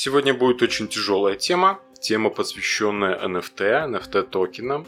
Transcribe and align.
Сегодня 0.00 0.32
будет 0.32 0.62
очень 0.62 0.86
тяжелая 0.86 1.34
тема. 1.34 1.80
Тема, 2.00 2.30
посвященная 2.30 3.18
NFT, 3.18 3.90
NFT 3.90 4.22
токенам. 4.28 4.86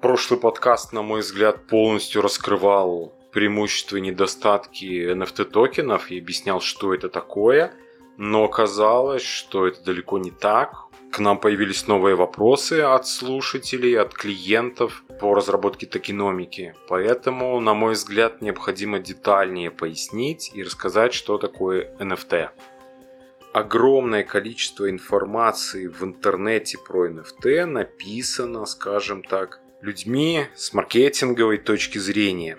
Прошлый 0.00 0.40
подкаст, 0.40 0.94
на 0.94 1.02
мой 1.02 1.20
взгляд, 1.20 1.66
полностью 1.66 2.22
раскрывал 2.22 3.14
преимущества 3.32 3.98
и 3.98 4.00
недостатки 4.00 5.12
NFT 5.12 5.44
токенов 5.44 6.10
и 6.10 6.18
объяснял, 6.18 6.62
что 6.62 6.94
это 6.94 7.10
такое. 7.10 7.74
Но 8.16 8.44
оказалось, 8.44 9.20
что 9.20 9.66
это 9.66 9.84
далеко 9.84 10.16
не 10.16 10.30
так. 10.30 10.86
К 11.12 11.18
нам 11.18 11.38
появились 11.38 11.86
новые 11.86 12.16
вопросы 12.16 12.80
от 12.80 13.06
слушателей, 13.06 13.98
от 13.98 14.14
клиентов 14.14 15.04
по 15.20 15.34
разработке 15.34 15.84
токеномики. 15.84 16.74
Поэтому, 16.88 17.60
на 17.60 17.74
мой 17.74 17.92
взгляд, 17.92 18.40
необходимо 18.40 19.00
детальнее 19.00 19.70
пояснить 19.70 20.50
и 20.54 20.62
рассказать, 20.62 21.12
что 21.12 21.36
такое 21.36 21.94
NFT. 21.98 22.48
Огромное 23.52 24.22
количество 24.22 24.88
информации 24.88 25.88
в 25.88 26.04
интернете 26.04 26.78
про 26.78 27.08
NFT 27.08 27.64
написано, 27.66 28.64
скажем 28.64 29.24
так, 29.24 29.60
людьми 29.80 30.46
с 30.54 30.72
маркетинговой 30.72 31.58
точки 31.58 31.98
зрения. 31.98 32.56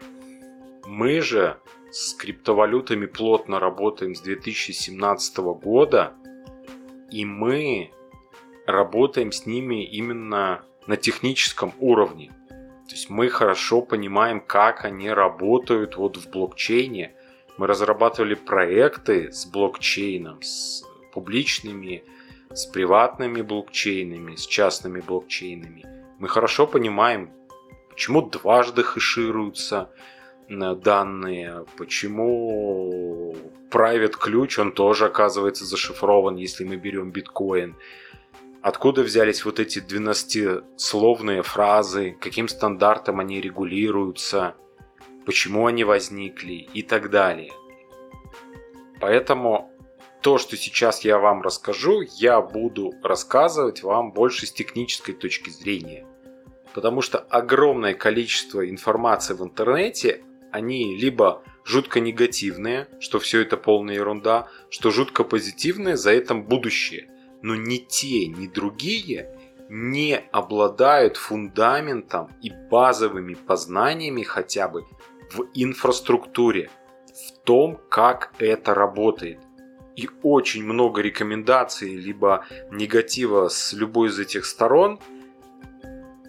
Мы 0.85 1.21
же 1.21 1.57
с 1.91 2.13
криптовалютами 2.13 3.05
плотно 3.05 3.59
работаем 3.59 4.15
с 4.15 4.21
2017 4.21 5.37
года, 5.37 6.13
и 7.09 7.23
мы 7.23 7.91
работаем 8.67 9.31
с 9.31 9.45
ними 9.45 9.85
именно 9.85 10.65
на 10.87 10.97
техническом 10.97 11.73
уровне. 11.79 12.33
То 12.49 12.95
есть 12.95 13.09
мы 13.09 13.29
хорошо 13.29 13.81
понимаем, 13.81 14.41
как 14.41 14.83
они 14.83 15.09
работают 15.09 15.95
вот 15.95 16.17
в 16.17 16.29
блокчейне. 16.29 17.15
Мы 17.61 17.67
разрабатывали 17.67 18.33
проекты 18.33 19.31
с 19.31 19.45
блокчейном, 19.45 20.41
с 20.41 20.83
публичными, 21.13 22.03
с 22.51 22.65
приватными 22.65 23.43
блокчейнами, 23.43 24.35
с 24.35 24.47
частными 24.47 24.99
блокчейнами. 24.99 25.85
Мы 26.17 26.27
хорошо 26.27 26.65
понимаем, 26.65 27.29
почему 27.87 28.23
дважды 28.23 28.81
хэшируются 28.81 29.91
э, 30.49 30.73
данные, 30.73 31.65
почему 31.77 33.35
private 33.69 34.17
ключ, 34.19 34.57
он 34.57 34.71
тоже 34.71 35.05
оказывается 35.05 35.63
зашифрован, 35.63 36.37
если 36.37 36.63
мы 36.63 36.77
берем 36.77 37.11
биткоин. 37.11 37.75
Откуда 38.63 39.03
взялись 39.03 39.45
вот 39.45 39.59
эти 39.59 39.77
12-словные 39.77 41.43
фразы, 41.43 42.17
каким 42.19 42.47
стандартом 42.47 43.19
они 43.19 43.39
регулируются, 43.39 44.55
почему 45.25 45.67
они 45.67 45.83
возникли 45.83 46.67
и 46.73 46.81
так 46.81 47.09
далее. 47.09 47.51
Поэтому 49.01 49.71
то, 50.21 50.37
что 50.37 50.55
сейчас 50.55 51.01
я 51.01 51.17
вам 51.17 51.41
расскажу, 51.41 52.01
я 52.17 52.41
буду 52.41 52.93
рассказывать 53.03 53.83
вам 53.83 54.11
больше 54.11 54.45
с 54.45 54.51
технической 54.51 55.13
точки 55.13 55.49
зрения. 55.49 56.05
Потому 56.73 57.01
что 57.01 57.17
огромное 57.17 57.93
количество 57.93 58.69
информации 58.69 59.33
в 59.33 59.43
интернете, 59.43 60.21
они 60.51 60.95
либо 60.95 61.43
жутко 61.65 61.99
негативные, 61.99 62.87
что 62.99 63.19
все 63.19 63.41
это 63.41 63.57
полная 63.57 63.95
ерунда, 63.95 64.47
что 64.69 64.91
жутко 64.91 65.23
позитивные, 65.23 65.97
за 65.97 66.11
этим 66.11 66.43
будущее– 66.43 67.09
но 67.41 67.55
ни 67.55 67.77
те, 67.77 68.27
ни 68.27 68.47
другие 68.47 69.37
не 69.69 70.17
обладают 70.31 71.17
фундаментом 71.17 72.29
и 72.41 72.51
базовыми 72.69 73.35
познаниями 73.35 74.23
хотя 74.23 74.67
бы 74.67 74.83
в 75.31 75.45
инфраструктуре, 75.53 76.69
том, 77.43 77.79
как 77.89 78.33
это 78.39 78.73
работает. 78.73 79.39
И 79.95 80.09
очень 80.23 80.63
много 80.63 81.01
рекомендаций 81.01 81.95
либо 81.95 82.45
негатива 82.71 83.49
с 83.49 83.73
любой 83.73 84.09
из 84.09 84.19
этих 84.19 84.45
сторон 84.45 84.99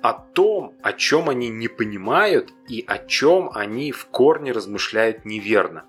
о 0.02 0.14
том, 0.14 0.74
о 0.82 0.92
чем 0.92 1.28
они 1.28 1.48
не 1.48 1.68
понимают 1.68 2.52
и 2.68 2.84
о 2.86 2.98
чем 2.98 3.50
они 3.54 3.92
в 3.92 4.06
корне 4.06 4.50
размышляют 4.50 5.24
неверно. 5.24 5.84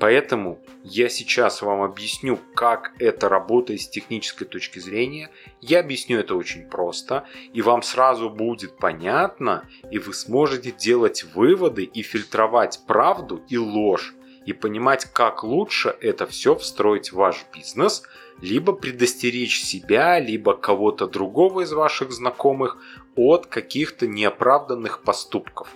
Поэтому 0.00 0.58
я 0.82 1.08
сейчас 1.08 1.62
вам 1.62 1.80
объясню, 1.80 2.38
как 2.54 2.92
это 2.98 3.28
работает 3.28 3.80
с 3.80 3.88
технической 3.88 4.46
точки 4.46 4.78
зрения. 4.78 5.30
Я 5.60 5.80
объясню 5.80 6.18
это 6.18 6.34
очень 6.34 6.68
просто, 6.68 7.26
и 7.52 7.62
вам 7.62 7.82
сразу 7.82 8.28
будет 8.28 8.76
понятно, 8.76 9.66
и 9.90 9.98
вы 9.98 10.12
сможете 10.12 10.72
делать 10.72 11.24
выводы 11.34 11.84
и 11.84 12.02
фильтровать 12.02 12.80
правду 12.86 13.42
и 13.48 13.56
ложь, 13.56 14.14
и 14.46 14.52
понимать, 14.52 15.06
как 15.06 15.42
лучше 15.42 15.96
это 16.00 16.26
все 16.26 16.54
встроить 16.54 17.12
в 17.12 17.16
ваш 17.16 17.44
бизнес, 17.54 18.02
либо 18.40 18.72
предостеречь 18.72 19.62
себя, 19.62 20.18
либо 20.18 20.56
кого-то 20.56 21.06
другого 21.06 21.62
из 21.62 21.72
ваших 21.72 22.12
знакомых 22.12 22.78
от 23.16 23.46
каких-то 23.46 24.06
неоправданных 24.06 25.02
поступков. 25.02 25.68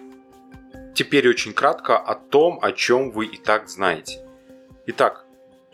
Теперь 0.94 1.28
очень 1.28 1.52
кратко 1.52 1.96
о 1.96 2.14
том, 2.14 2.58
о 2.60 2.72
чем 2.72 3.10
вы 3.10 3.26
и 3.26 3.36
так 3.36 3.68
знаете. 3.68 4.26
Итак, 4.86 5.24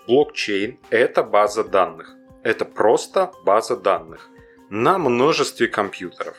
блокчейн– 0.06 0.78
это 0.91 1.22
база 1.22 1.65
данных. 1.65 2.15
Это 2.43 2.66
просто 2.66 3.33
база 3.44 3.77
данных 3.77 4.28
на 4.69 4.99
множестве 4.99 5.66
компьютеров. 5.66 6.37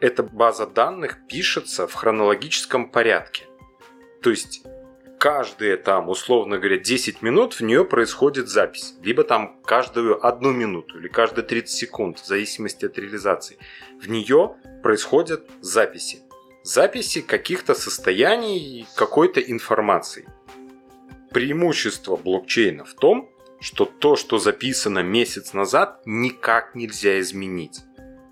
Эта 0.00 0.22
база 0.22 0.66
данных 0.66 1.18
пишется 1.28 1.86
в 1.86 1.94
хронологическом 1.94 2.88
порядке. 2.90 3.46
То 4.22 4.30
есть 4.30 4.64
каждые 5.22 5.76
там, 5.76 6.08
условно 6.08 6.58
говоря, 6.58 6.78
10 6.78 7.22
минут 7.22 7.54
в 7.54 7.60
нее 7.60 7.84
происходит 7.84 8.48
запись. 8.48 8.96
Либо 9.04 9.22
там 9.22 9.56
каждую 9.64 10.26
одну 10.26 10.50
минуту 10.50 10.98
или 10.98 11.06
каждые 11.06 11.44
30 11.44 11.70
секунд, 11.70 12.18
в 12.18 12.26
зависимости 12.26 12.86
от 12.86 12.98
реализации. 12.98 13.56
В 14.00 14.10
нее 14.10 14.56
происходят 14.82 15.48
записи 15.60 16.22
записи 16.64 17.20
каких-то 17.20 17.74
состояний 17.74 18.84
какой-то 18.96 19.40
информации. 19.40 20.26
Преимущество 21.30 22.16
блокчейна 22.16 22.84
в 22.84 22.94
том, 22.94 23.30
что 23.60 23.84
то, 23.84 24.16
что 24.16 24.38
записано 24.38 25.04
месяц 25.04 25.52
назад, 25.52 26.02
никак 26.04 26.74
нельзя 26.74 27.20
изменить. 27.20 27.80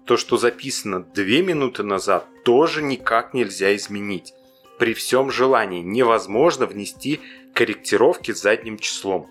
То, 0.07 0.17
что 0.17 0.37
записано 0.37 1.05
две 1.05 1.43
минуты 1.43 1.85
назад, 1.85 2.27
тоже 2.45 2.83
никак 2.83 3.33
нельзя 3.33 3.77
изменить. 3.77 4.33
При 4.81 4.95
всем 4.95 5.31
желании 5.31 5.83
невозможно 5.83 6.65
внести 6.65 7.21
корректировки 7.53 8.33
задним 8.33 8.79
числом. 8.79 9.29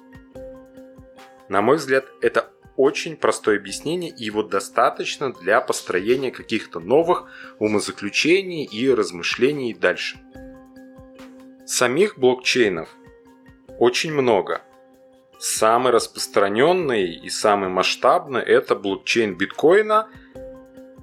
На 1.49 1.63
мой 1.63 1.77
взгляд, 1.77 2.05
это 2.21 2.51
очень 2.77 3.17
простое 3.17 3.57
объяснение, 3.57 4.11
и 4.11 4.25
его 4.25 4.43
достаточно 4.43 5.33
для 5.33 5.59
построения 5.59 6.29
каких-то 6.29 6.79
новых 6.79 7.31
умозаключений 7.57 8.63
и 8.63 8.93
размышлений 8.93 9.73
дальше. 9.73 10.19
Самих 11.65 12.19
блокчейнов 12.19 12.89
очень 13.79 14.13
много. 14.13 14.61
Самый 15.39 15.91
распространенный 15.91 17.11
и 17.11 17.29
самый 17.31 17.69
масштабный 17.69 18.43
это 18.43 18.75
блокчейн 18.75 19.35
биткоина, 19.35 20.09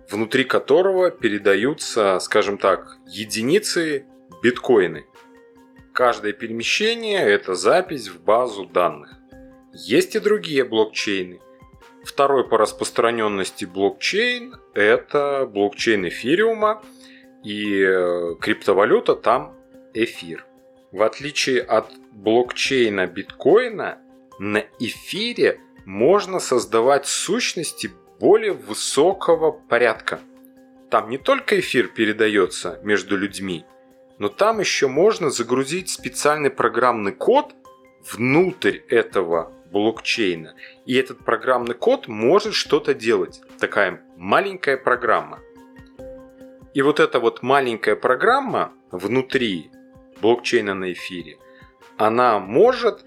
внутри 0.09 0.45
которого 0.45 1.11
передаются, 1.11 2.21
скажем 2.21 2.59
так, 2.59 2.97
единицы 3.09 4.07
биткоины. 4.43 5.07
Каждое 5.93 6.33
перемещение– 6.33 7.21
это 7.21 7.55
запись 7.55 8.09
в 8.09 8.23
базу 8.23 8.67
данных. 8.67 9.15
Есть 9.73 10.15
и 10.15 10.21
другие 10.21 10.65
блокчейны. 10.65 11.41
Второй 12.05 12.47
по 12.49 12.59
распространенности 12.59 13.65
блокчейн– 13.65 14.57
это 14.75 15.47
блокчейн 15.47 16.09
эфириума, 16.09 16.83
и 17.43 17.81
э, 17.81 18.35
криптовалюта 18.41 19.15
там 19.15 19.55
эфир. 19.95 20.45
В 20.93 21.03
отличие 21.03 21.63
от 21.63 21.91
блокчейна 22.13 23.07
биткоина, 23.07 23.99
на 24.39 24.65
эфире 24.79 25.61
можно 25.85 26.41
создавать 26.41 27.07
сущности 27.07 27.91
более 28.19 28.53
высокого 28.53 29.53
порядка. 29.53 30.21
Там 30.91 31.11
не 31.11 31.19
только 31.19 31.61
эфир 31.61 31.89
передается 31.89 32.81
между 32.83 33.17
людьми, 33.17 33.65
но 34.19 34.29
там 34.29 34.61
еще 34.61 34.89
можно 34.89 35.31
загрузить 35.31 35.91
специальный 35.91 36.51
программный 36.51 37.13
код 37.13 37.55
внутрь 38.11 38.79
этого 38.89 39.53
блокчейна. 39.71 40.55
И 40.87 40.95
этот 40.95 41.25
программный 41.25 41.75
код 41.75 42.09
может 42.09 42.55
что-то 42.55 42.95
делать. 42.95 43.41
Такая 43.59 44.03
маленькая 44.17 44.77
программа. 44.77 45.41
И 46.73 46.83
вот 46.83 47.01
эта 47.01 47.21
вот 47.21 47.43
маленькая 47.43 47.97
программа 47.97 48.73
внутри 48.91 49.71
блокчейна 50.21 50.75
на 50.75 50.93
эфире, 50.93 51.39
она 51.97 52.39
может 52.39 53.05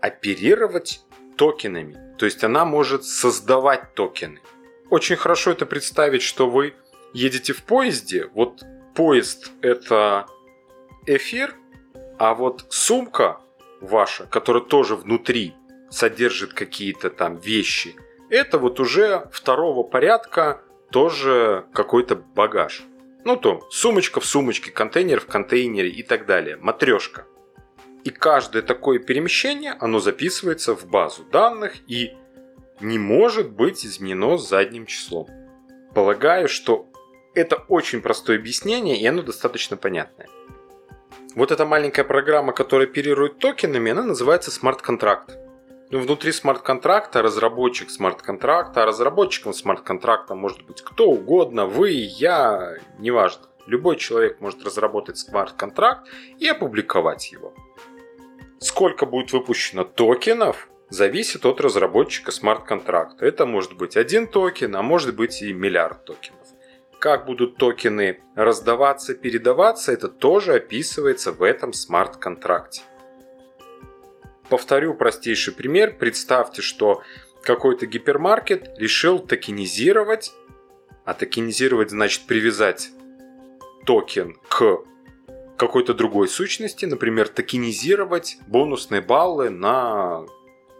оперировать 0.00 1.02
токенами. 1.36 1.96
То 2.18 2.26
есть 2.26 2.44
она 2.44 2.64
может 2.64 3.04
создавать 3.04 3.94
токены. 3.94 4.40
Очень 4.90 5.16
хорошо 5.16 5.52
это 5.52 5.64
представить, 5.66 6.22
что 6.22 6.48
вы 6.48 6.74
едете 7.12 7.52
в 7.52 7.62
поезде. 7.62 8.28
Вот 8.34 8.62
поезд 8.94 9.50
это 9.62 10.26
эфир, 11.06 11.54
а 12.18 12.34
вот 12.34 12.66
сумка 12.70 13.40
ваша, 13.80 14.26
которая 14.26 14.62
тоже 14.62 14.96
внутри 14.96 15.54
содержит 15.90 16.52
какие-то 16.54 17.10
там 17.10 17.36
вещи, 17.36 17.96
это 18.30 18.58
вот 18.58 18.80
уже 18.80 19.28
второго 19.32 19.82
порядка 19.82 20.62
тоже 20.90 21.66
какой-то 21.72 22.16
багаж. 22.16 22.84
Ну 23.24 23.36
то, 23.36 23.66
сумочка 23.70 24.20
в 24.20 24.24
сумочке, 24.24 24.70
контейнер 24.70 25.20
в 25.20 25.26
контейнере 25.26 25.88
и 25.88 26.02
так 26.02 26.26
далее, 26.26 26.56
матрешка. 26.56 27.26
И 28.04 28.10
каждое 28.10 28.62
такое 28.62 28.98
перемещение, 28.98 29.74
оно 29.78 30.00
записывается 30.00 30.74
в 30.74 30.86
базу 30.86 31.24
данных 31.24 31.74
и 31.86 32.16
не 32.80 32.98
может 32.98 33.52
быть 33.52 33.86
изменено 33.86 34.38
задним 34.38 34.86
числом. 34.86 35.28
Полагаю, 35.94 36.48
что 36.48 36.88
это 37.34 37.56
очень 37.68 38.00
простое 38.00 38.38
объяснение, 38.38 39.00
и 39.00 39.06
оно 39.06 39.22
достаточно 39.22 39.76
понятное. 39.76 40.28
Вот 41.34 41.50
эта 41.50 41.64
маленькая 41.64 42.04
программа, 42.04 42.52
которая 42.52 42.86
оперирует 42.86 43.38
токенами, 43.38 43.92
она 43.92 44.02
называется 44.02 44.50
смарт-контракт. 44.50 45.38
Ну, 45.90 45.98
внутри 46.00 46.32
смарт-контракта 46.32 47.22
разработчик 47.22 47.90
смарт-контракта, 47.90 48.82
а 48.82 48.86
разработчиком 48.86 49.52
смарт-контракта 49.52 50.34
может 50.34 50.62
быть 50.62 50.82
кто 50.82 51.10
угодно, 51.10 51.66
вы, 51.66 51.90
я, 51.90 52.76
неважно. 52.98 53.46
Любой 53.66 53.96
человек 53.96 54.40
может 54.40 54.64
разработать 54.64 55.18
смарт-контракт 55.18 56.08
и 56.38 56.48
опубликовать 56.48 57.30
его. 57.30 57.54
Сколько 58.58 59.06
будет 59.06 59.32
выпущено 59.32 59.84
токенов, 59.84 60.68
зависит 60.88 61.46
от 61.46 61.60
разработчика 61.60 62.30
смарт-контракта. 62.30 63.24
Это 63.24 63.46
может 63.46 63.74
быть 63.76 63.96
один 63.96 64.26
токен, 64.26 64.74
а 64.76 64.82
может 64.82 65.14
быть 65.14 65.42
и 65.42 65.52
миллиард 65.52 66.04
токенов. 66.04 66.46
Как 67.02 67.26
будут 67.26 67.56
токены 67.56 68.20
раздаваться, 68.36 69.14
передаваться, 69.14 69.90
это 69.90 70.06
тоже 70.06 70.54
описывается 70.54 71.32
в 71.32 71.42
этом 71.42 71.72
смарт-контракте. 71.72 72.82
Повторю 74.48 74.94
простейший 74.94 75.52
пример. 75.52 75.96
Представьте, 75.98 76.62
что 76.62 77.02
какой-то 77.42 77.86
гипермаркет 77.86 78.78
решил 78.78 79.18
токенизировать, 79.18 80.32
а 81.04 81.14
токенизировать 81.14 81.90
значит 81.90 82.28
привязать 82.28 82.90
токен 83.84 84.36
к 84.48 84.84
какой-то 85.58 85.94
другой 85.94 86.28
сущности, 86.28 86.84
например, 86.84 87.26
токенизировать 87.26 88.36
бонусные 88.46 89.00
баллы 89.00 89.50
на 89.50 90.24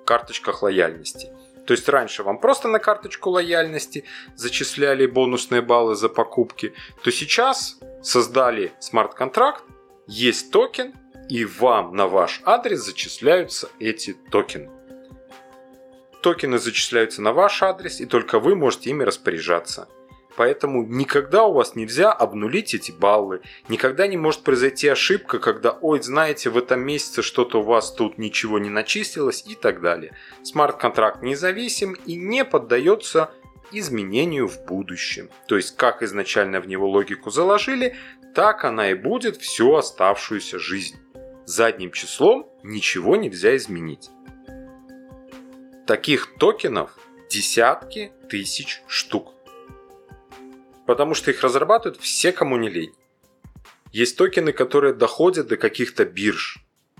карточках 0.06 0.62
лояльности. 0.62 1.32
То 1.72 1.74
есть 1.74 1.88
раньше 1.88 2.22
вам 2.22 2.36
просто 2.36 2.69
на 2.69 2.78
карточку 2.78 3.30
лояльности 3.30 4.04
зачисляли 4.36 5.06
бонусные 5.06 5.62
баллы 5.62 5.94
за 5.94 6.10
покупки, 6.10 6.74
то 7.02 7.10
сейчас 7.10 7.80
создали 8.02 8.74
смарт-контракт, 8.78 9.64
есть 10.06 10.52
токен, 10.52 10.92
и 11.30 11.46
вам 11.46 11.96
на 11.96 12.08
ваш 12.08 12.42
адрес 12.44 12.80
зачисляются 12.80 13.70
эти 13.78 14.12
токены. 14.12 14.70
Токены 16.20 16.58
зачисляются 16.58 17.22
на 17.22 17.32
ваш 17.32 17.62
адрес, 17.62 18.02
и 18.02 18.04
только 18.04 18.38
вы 18.38 18.54
можете 18.54 18.90
ими 18.90 19.02
распоряжаться. 19.02 19.88
Поэтому 20.37 20.84
никогда 20.84 21.44
у 21.44 21.52
вас 21.52 21.75
нельзя 21.75 22.12
обнулить 22.12 22.75
эти 22.75 22.90
баллы. 22.90 23.43
Никогда 23.69 24.06
не 24.06 24.17
может 24.17 24.43
произойти 24.43 24.88
ошибка, 24.88 25.38
когда, 25.38 25.73
ой, 25.73 26.00
знаете, 26.02 26.50
в 26.50 26.56
этом 26.56 26.81
месяце 26.81 27.23
что-то 27.23 27.61
у 27.61 27.62
вас 27.62 27.93
тут 27.93 28.19
ничего 28.19 28.58
не 28.58 28.70
начислилось 28.70 29.44
и 29.46 29.55
так 29.55 29.81
далее. 29.81 30.17
Смарт-контракт 30.43 31.23
независим 31.23 31.94
и 32.06 32.17
не 32.17 32.44
поддается 32.44 33.31
изменению 33.73 34.49
в 34.49 34.64
будущем. 34.64 35.29
То 35.46 35.56
есть, 35.56 35.76
как 35.76 36.02
изначально 36.02 36.61
в 36.61 36.67
него 36.67 36.88
логику 36.88 37.31
заложили, 37.31 37.96
так 38.34 38.64
она 38.64 38.90
и 38.90 38.94
будет 38.94 39.37
всю 39.37 39.75
оставшуюся 39.75 40.58
жизнь. 40.58 40.96
Задним 41.44 41.90
числом 41.90 42.49
ничего 42.62 43.17
нельзя 43.17 43.56
изменить. 43.56 44.11
Таких 45.87 46.34
токенов 46.38 46.96
десятки 47.29 48.12
тысяч 48.29 48.82
штук 48.87 49.34
потому 50.87 51.14
что 51.14 51.31
их 51.31 51.43
разрабатывают 51.43 52.00
все, 52.00 52.32
кому 52.32 52.56
не 52.56 52.69
лень. 52.69 52.94
Есть 53.93 54.17
токены, 54.17 54.52
которые 54.52 54.94
доходят 54.94 55.49
до 55.49 55.56
каких-то 55.56 56.05
бирж. 56.05 56.58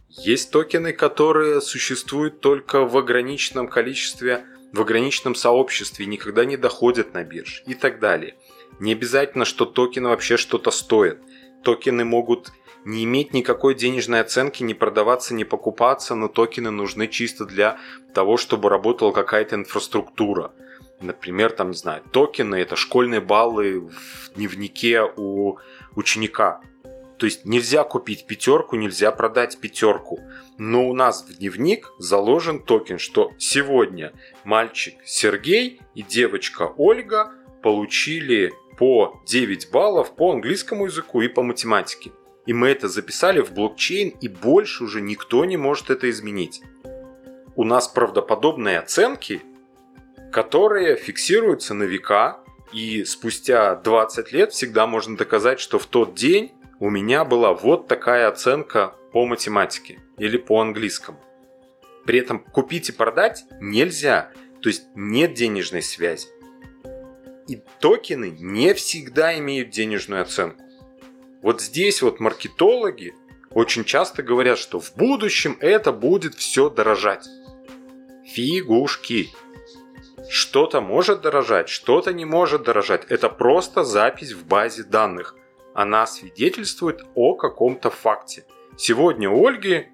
Есть 0.09 0.51
токены, 0.51 0.93
которые 0.93 1.63
существуют 1.63 2.41
только 2.41 2.85
в 2.85 2.97
ограниченном 2.99 3.69
количестве, 3.69 4.45
в 4.73 4.81
ограниченном 4.81 5.35
сообществе 5.35 6.07
никогда 6.07 6.45
не 6.45 6.57
доходят 6.57 7.15
на 7.15 7.25
бирж 7.25 7.63
и 7.67 7.75
так 7.75 7.99
далее. 7.99 8.37
Не 8.79 8.93
обязательно, 8.93 9.45
что 9.45 9.65
токены 9.65 10.11
вообще 10.11 10.37
что-то 10.37 10.71
стоят. 10.71 11.19
Токены 11.63 12.05
могут 12.05 12.53
не 12.85 13.05
иметь 13.05 13.33
никакой 13.33 13.75
денежной 13.75 14.21
оценки, 14.21 14.63
не 14.63 14.75
продаваться, 14.75 15.35
не 15.35 15.45
покупаться, 15.45 16.15
но 16.15 16.29
токены 16.29 16.71
нужны 16.71 17.07
чисто 17.09 17.45
для 17.45 17.79
того, 18.13 18.37
чтобы 18.37 18.69
работала 18.69 19.13
какая-то 19.13 19.57
инфраструктура. 19.57 20.53
Например, 21.03 21.51
там, 21.51 21.71
не 21.71 21.77
знаю, 21.77 22.03
токены– 22.13 22.55
это 22.57 22.77
школьные 22.77 23.21
баллы 23.21 23.81
в 23.81 24.35
дневнике 24.35 25.03
у 25.17 25.59
ученика. 25.97 26.61
То 27.19 27.27
есть 27.27 27.45
нельзя 27.45 27.85
купить 27.85 28.27
пятерку, 28.27 28.77
нельзя 28.77 29.13
продать 29.13 29.59
пятерку. 29.61 30.21
Но 30.59 30.89
у 30.89 30.95
нас 30.95 31.25
в 31.25 31.39
дневник 31.39 31.93
заложен 31.99 32.61
токен, 32.61 32.99
что 32.99 33.33
сегодня 33.39 34.13
мальчик 34.45 34.95
Сергей 35.05 35.81
и 35.95 36.03
девочка 36.03 36.73
Ольга 36.77 37.33
получили 37.63 38.53
по 38.79 39.21
9 39.27 39.71
баллов 39.71 40.17
по 40.17 40.33
английскому 40.33 40.87
языку 40.87 41.21
и 41.21 41.29
по 41.29 41.43
математике. 41.43 42.13
И 42.47 42.53
мы 42.53 42.69
это 42.69 42.89
записали 42.89 43.41
в 43.41 43.53
блокчейн, 43.53 44.09
и 44.21 44.29
больше 44.29 44.85
уже 44.85 45.01
никто 45.01 45.45
не 45.45 45.57
может 45.57 45.91
это 45.91 46.11
изменить. 46.11 46.63
У 47.55 47.65
нас 47.65 47.87
правдоподобные 47.87 48.79
оценки 48.79 49.43
которые 50.33 50.97
фиксируются 50.97 51.75
на 51.75 51.85
века, 51.85 52.39
и 52.73 53.05
спустя 53.05 53.77
20 53.77 54.33
лет 54.33 54.53
всегда 54.53 54.87
можно 54.87 55.17
доказать, 55.17 55.61
что 55.61 55.79
в 55.79 55.87
тот 55.87 56.15
день 56.15 56.53
у 56.81 56.89
меня 56.89 57.25
была 57.25 57.53
вот 57.53 57.87
такая 57.87 58.29
оценка 58.29 58.95
по 59.13 59.27
математике 59.27 60.01
или 60.19 60.39
по 60.39 60.61
английскому. 60.61 61.23
При 62.07 62.19
этом 62.19 62.41
купить 62.41 62.89
и 62.89 62.93
продать 62.93 63.45
нельзя, 63.61 64.33
то 64.63 64.69
есть 64.69 64.85
нет 64.95 65.35
денежной 65.35 65.83
связи. 65.83 66.29
И 67.47 67.61
токены 67.79 68.35
не 68.41 68.73
всегда 68.73 69.39
имеют 69.39 69.71
денежную 69.71 70.23
оценку. 70.23 70.63
Вот 71.43 71.61
здесь 71.61 72.01
вот 72.01 72.21
маркетологи 72.21 73.15
очень 73.51 73.85
часто 73.85 74.23
говорят, 74.23 74.59
что 74.59 74.81
в 74.81 74.95
будущем 74.97 75.59
это 75.61 75.93
будет 75.93 76.35
все 76.35 76.71
дорожать. 76.71 77.27
Фигушки. 78.25 79.29
Что-то 80.35 80.81
может 80.81 81.21
дорожать, 81.21 81.69
что-то 81.69 82.15
не 82.15 82.25
может 82.25 82.63
дорожать. 82.63 83.05
Это 83.11 83.29
просто 83.29 83.85
запись 83.85 84.33
в 84.33 84.47
базе 84.47 84.83
данных. 84.83 85.35
Она 85.75 86.07
свидетельствует 86.07 87.03
о 87.15 87.35
каком-то 87.35 87.91
факте. 87.91 88.47
Сегодня 88.79 89.29
у 89.29 89.47
Ольги 89.47 89.89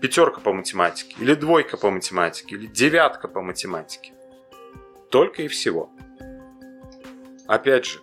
пятерка 0.00 0.40
по 0.40 0.54
математике, 0.54 1.14
или 1.20 1.34
двойка 1.34 1.76
по 1.76 1.90
математике, 1.90 2.56
или 2.56 2.64
девятка 2.64 3.28
по 3.28 3.42
математике. 3.42 4.14
Только 5.10 5.42
и 5.42 5.48
всего. 5.48 5.90
Опять 7.46 7.84
же, 7.84 7.98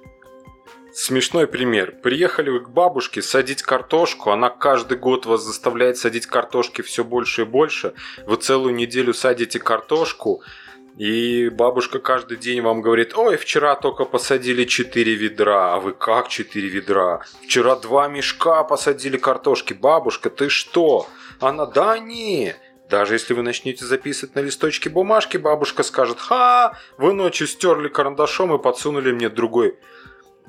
смешной 0.93 1.47
пример. 1.47 1.95
Приехали 2.03 2.51
вы 2.51 2.59
к 2.59 2.69
бабушке 2.69 3.23
садить 3.23 3.63
картошку, 3.63 4.29
она 4.29 4.51
каждый 4.51 4.99
год 4.99 5.25
вас 5.25 5.41
заставляет 5.41 5.97
садить 5.97 6.27
картошки 6.27 6.83
все 6.83 7.03
больше 7.03 7.41
и 7.41 7.45
больше. 7.45 7.95
Вы 8.27 8.35
целую 8.35 8.75
неделю 8.75 9.15
садите 9.15 9.57
картошку, 9.57 10.43
и 10.97 11.49
бабушка 11.49 11.99
каждый 11.99 12.37
день 12.37 12.61
вам 12.61 12.81
говорит, 12.81 13.17
ой, 13.17 13.35
вчера 13.35 13.75
только 13.75 14.05
посадили 14.05 14.63
4 14.63 15.15
ведра. 15.15 15.73
А 15.75 15.79
вы 15.79 15.91
как 15.91 16.29
4 16.29 16.67
ведра? 16.69 17.21
Вчера 17.43 17.75
два 17.75 18.07
мешка 18.07 18.63
посадили 18.63 19.17
картошки. 19.17 19.73
Бабушка, 19.73 20.29
ты 20.29 20.49
что? 20.49 21.07
Она, 21.41 21.65
да 21.65 21.97
не. 21.97 22.55
Даже 22.89 23.15
если 23.15 23.33
вы 23.33 23.41
начнете 23.41 23.83
записывать 23.83 24.35
на 24.35 24.39
листочке 24.39 24.89
бумажки, 24.89 25.37
бабушка 25.37 25.83
скажет, 25.83 26.19
ха, 26.19 26.77
вы 26.97 27.13
ночью 27.13 27.47
стерли 27.47 27.89
карандашом 27.89 28.55
и 28.55 28.61
подсунули 28.61 29.11
мне 29.11 29.29
другой 29.29 29.77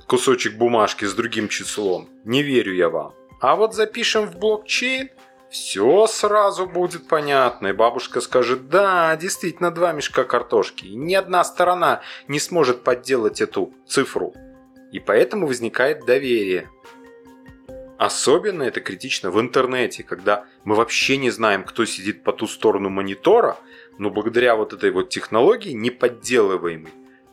кусочек 0.06 0.56
бумажки 0.56 1.04
с 1.04 1.14
другим 1.14 1.48
числом. 1.48 2.08
Не 2.24 2.42
верю 2.42 2.74
я 2.74 2.88
вам. 2.88 3.14
А 3.40 3.56
вот 3.56 3.74
запишем 3.74 4.26
в 4.26 4.38
блокчейн, 4.38 5.10
все 5.50 6.06
сразу 6.06 6.66
будет 6.66 7.06
понятно, 7.06 7.68
и 7.68 7.72
бабушка 7.72 8.20
скажет, 8.20 8.68
да, 8.68 9.16
действительно 9.16 9.70
два 9.70 9.92
мешка 9.92 10.24
картошки, 10.24 10.86
и 10.86 10.96
ни 10.96 11.14
одна 11.14 11.44
сторона 11.44 12.02
не 12.28 12.40
сможет 12.40 12.82
подделать 12.82 13.40
эту 13.40 13.72
цифру. 13.86 14.34
И 14.92 15.00
поэтому 15.00 15.46
возникает 15.46 16.04
доверие. 16.04 16.68
Особенно 17.98 18.62
это 18.62 18.80
критично 18.80 19.30
в 19.30 19.40
интернете, 19.40 20.02
когда 20.02 20.44
мы 20.64 20.74
вообще 20.74 21.16
не 21.16 21.30
знаем, 21.30 21.64
кто 21.64 21.84
сидит 21.86 22.24
по 22.24 22.32
ту 22.32 22.46
сторону 22.46 22.90
монитора, 22.90 23.56
но 23.98 24.10
благодаря 24.10 24.56
вот 24.56 24.72
этой 24.72 24.90
вот 24.90 25.08
технологии 25.08 25.72
неподделываемой, 25.72 26.92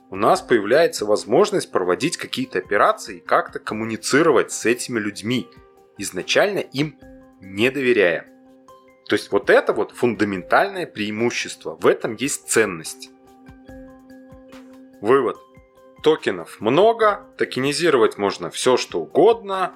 у 0.10 0.16
нас 0.16 0.42
появляется 0.42 1.06
возможность 1.06 1.72
проводить 1.72 2.18
какие-то 2.18 2.60
операции 2.60 3.18
и 3.18 3.20
как-то 3.20 3.60
коммуницировать 3.60 4.52
с 4.52 4.66
этими 4.66 5.00
людьми, 5.00 5.48
изначально 5.98 6.60
им 6.60 6.98
не 7.44 7.70
доверяя. 7.70 8.26
То 9.08 9.16
есть 9.16 9.32
вот 9.32 9.50
это 9.50 9.74
вот 9.74 9.92
фундаментальное 9.92 10.88
преимущество. 10.88 11.76
В 11.80 11.88
этом 11.88 12.16
есть 12.16 12.50
ценность. 12.50 13.10
Вывод. 15.02 15.38
Токенов 16.02 16.60
много, 16.60 17.26
токенизировать 17.38 18.18
можно 18.18 18.50
все 18.50 18.78
что 18.78 19.02
угодно. 19.02 19.74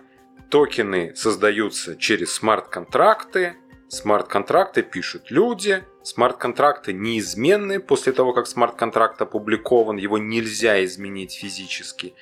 Токены 0.49 1.15
создаются 1.15 1.95
через 1.97 2.33
смарт-контракты. 2.33 3.55
Смарт-контракты 3.89 4.81
пишут 4.83 5.29
люди. 5.29 5.83
Смарт-контракты 6.03 6.93
неизменны 6.93 7.79
после 7.79 8.13
того, 8.13 8.33
как 8.33 8.47
смарт-контракт 8.47 9.21
опубликован. 9.21 9.97
Его 9.97 10.17
нельзя 10.17 10.83
изменить 10.83 11.33
физически. 11.33 12.13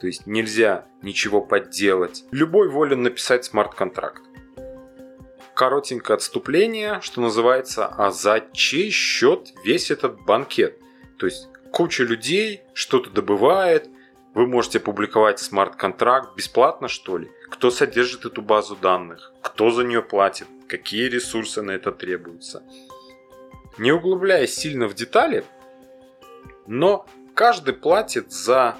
То 0.00 0.06
есть 0.06 0.26
нельзя 0.26 0.86
ничего 1.02 1.40
подделать. 1.40 2.24
Любой 2.30 2.68
волен 2.68 3.02
написать 3.02 3.44
смарт-контракт. 3.44 4.22
Коротенькое 5.58 6.14
отступление, 6.14 7.00
что 7.02 7.20
называется, 7.20 7.84
а 7.88 8.12
за 8.12 8.44
чей 8.52 8.90
счет 8.90 9.52
весь 9.64 9.90
этот 9.90 10.20
банкет? 10.20 10.78
То 11.16 11.26
есть 11.26 11.48
куча 11.72 12.04
людей 12.04 12.62
что-то 12.74 13.10
добывает, 13.10 13.90
вы 14.34 14.46
можете 14.46 14.78
публиковать 14.78 15.40
смарт-контракт 15.40 16.36
бесплатно, 16.36 16.86
что 16.86 17.18
ли? 17.18 17.28
Кто 17.50 17.72
содержит 17.72 18.24
эту 18.24 18.40
базу 18.40 18.76
данных? 18.76 19.32
Кто 19.42 19.72
за 19.72 19.82
нее 19.82 20.00
платит? 20.00 20.46
Какие 20.68 21.08
ресурсы 21.08 21.60
на 21.60 21.72
это 21.72 21.90
требуются? 21.90 22.62
Не 23.78 23.90
углубляясь 23.90 24.54
сильно 24.54 24.86
в 24.86 24.94
детали, 24.94 25.44
но 26.68 27.04
каждый 27.34 27.74
платит 27.74 28.30
за 28.30 28.76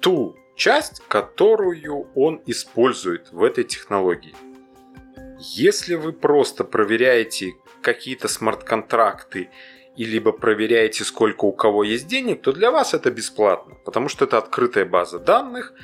ту 0.00 0.34
часть, 0.56 1.00
которую 1.06 2.08
он 2.16 2.42
использует 2.44 3.30
в 3.30 3.44
этой 3.44 3.62
технологии. 3.62 4.34
Если 5.38 5.94
вы 5.94 6.12
просто 6.12 6.64
проверяете 6.64 7.54
какие-то 7.80 8.26
смарт-контракты 8.26 9.50
и 9.96 10.04
либо 10.04 10.32
проверяете, 10.32 11.04
сколько 11.04 11.44
у 11.44 11.52
кого 11.52 11.84
есть 11.84 12.08
денег, 12.08 12.42
то 12.42 12.52
для 12.52 12.70
вас 12.70 12.92
это 12.92 13.10
бесплатно, 13.10 13.76
потому 13.84 14.08
что 14.08 14.24
это 14.24 14.38
открытая 14.38 14.84
база 14.84 15.20
данных, 15.20 15.74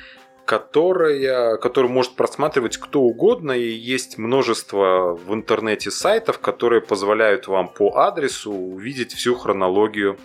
которая, 0.45 1.57
которую 1.57 1.91
может 1.91 2.15
просматривать 2.15 2.77
кто 2.77 3.01
угодно, 3.01 3.53
и 3.53 3.67
есть 3.67 4.17
множество 4.17 5.15
в 5.15 5.33
интернете 5.33 5.89
сайтов, 5.89 6.39
которые 6.39 6.81
позволяют 6.81 7.47
вам 7.47 7.69
по 7.69 7.97
адресу 7.97 8.51
увидеть 8.51 9.13
всю 9.13 9.35
хронологию 9.35 10.17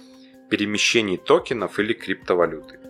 перемещений 0.51 1.17
токенов 1.17 1.79
или 1.79 1.93
криптовалюты. 1.93 2.81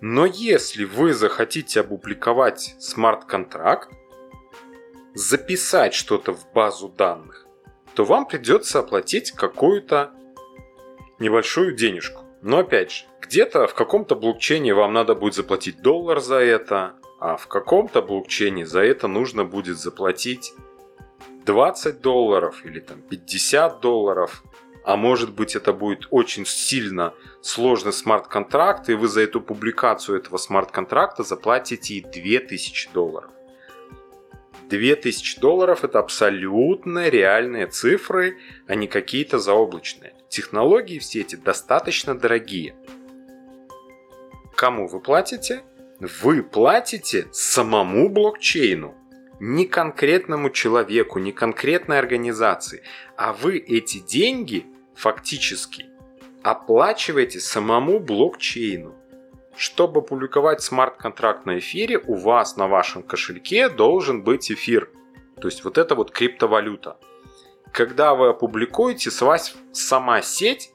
Но 0.00 0.24
если 0.24 0.84
вы 0.84 1.12
захотите 1.12 1.80
опубликовать 1.80 2.76
смарт-контракт, 2.78 3.90
записать 5.18 5.94
что-то 5.94 6.32
в 6.32 6.52
базу 6.52 6.88
данных, 6.88 7.44
то 7.94 8.04
вам 8.04 8.24
придется 8.24 8.78
оплатить 8.78 9.32
какую-то 9.32 10.12
небольшую 11.18 11.74
денежку. 11.74 12.22
Но 12.40 12.58
опять 12.58 12.92
же, 12.92 13.04
где-то 13.20 13.66
в 13.66 13.74
каком-то 13.74 14.14
блокчейне 14.14 14.74
вам 14.74 14.92
надо 14.92 15.16
будет 15.16 15.34
заплатить 15.34 15.82
доллар 15.82 16.20
за 16.20 16.36
это, 16.36 16.94
а 17.18 17.36
в 17.36 17.48
каком-то 17.48 18.00
блокчейне 18.00 18.64
за 18.64 18.84
это 18.84 19.08
нужно 19.08 19.44
будет 19.44 19.76
заплатить 19.78 20.54
20 21.44 22.00
долларов 22.00 22.64
или 22.64 22.78
там 22.78 23.02
50 23.02 23.80
долларов 23.80 24.44
а 24.84 24.96
может 24.96 25.34
быть 25.34 25.56
это 25.56 25.74
будет 25.74 26.06
очень 26.10 26.46
сильно 26.46 27.12
сложный 27.42 27.92
смарт-контракт, 27.92 28.88
и 28.88 28.94
вы 28.94 29.08
за 29.08 29.20
эту 29.20 29.42
публикацию 29.42 30.16
этого 30.16 30.38
смарт-контракта 30.38 31.24
заплатите 31.24 32.00
2000 32.00 32.90
долларов. 32.94 33.30
2000 34.68 35.40
долларов 35.40 35.84
это 35.84 35.98
абсолютно 35.98 37.08
реальные 37.08 37.66
цифры, 37.66 38.38
а 38.66 38.74
не 38.74 38.86
какие-то 38.86 39.38
заоблачные. 39.38 40.14
Технологии 40.28 40.98
все 40.98 41.20
эти 41.20 41.36
достаточно 41.36 42.14
дорогие. 42.14 42.74
Кому 44.54 44.86
вы 44.88 45.00
платите? 45.00 45.62
Вы 46.00 46.42
платите 46.42 47.28
самому 47.32 48.08
блокчейну 48.08 48.94
не 49.40 49.66
конкретному 49.66 50.50
человеку, 50.50 51.18
не 51.18 51.32
конкретной 51.32 51.98
организации, 51.98 52.82
а 53.16 53.32
вы 53.32 53.58
эти 53.58 53.98
деньги 53.98 54.66
фактически 54.94 55.86
оплачиваете 56.42 57.40
самому 57.40 58.00
блокчейну. 58.00 58.94
Чтобы 59.58 60.02
публиковать 60.02 60.62
смарт-контракт 60.62 61.44
на 61.44 61.58
эфире, 61.58 61.98
у 61.98 62.14
вас 62.14 62.56
на 62.56 62.68
вашем 62.68 63.02
кошельке 63.02 63.68
должен 63.68 64.22
быть 64.22 64.52
эфир. 64.52 64.88
То 65.40 65.48
есть 65.48 65.64
вот 65.64 65.78
это 65.78 65.96
вот 65.96 66.12
криптовалюта. 66.12 66.96
Когда 67.72 68.14
вы 68.14 68.28
опубликуете, 68.28 69.10
с 69.10 69.20
вас 69.20 69.56
сама 69.72 70.22
сеть 70.22 70.70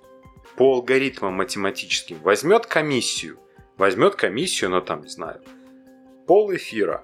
по 0.58 0.74
алгоритмам 0.74 1.34
математическим 1.34 2.20
возьмет 2.24 2.66
комиссию. 2.66 3.40
Возьмет 3.78 4.16
комиссию, 4.16 4.72
ну 4.72 4.82
там, 4.82 5.02
не 5.04 5.10
знаю, 5.10 5.42
пол 6.28 6.54
эфира 6.54 7.04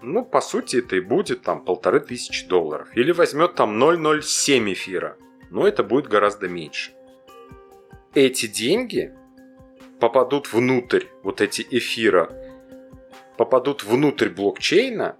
ну, 0.00 0.24
по 0.24 0.40
сути, 0.40 0.76
это 0.76 0.96
и 0.96 1.00
будет 1.00 1.42
там 1.42 1.64
полторы 1.64 1.98
тысячи 2.00 2.46
долларов. 2.46 2.88
Или 2.94 3.10
возьмет 3.10 3.54
там 3.54 3.82
0,07 3.82 4.72
эфира, 4.72 5.16
но 5.50 5.66
это 5.66 5.82
будет 5.82 6.08
гораздо 6.08 6.46
меньше. 6.46 6.92
Эти 8.12 8.46
деньги 8.46 9.14
попадут 10.00 10.52
внутрь, 10.52 11.04
вот 11.22 11.40
эти 11.40 11.66
эфира, 11.70 12.30
попадут 13.36 13.84
внутрь 13.84 14.28
блокчейна 14.28 15.16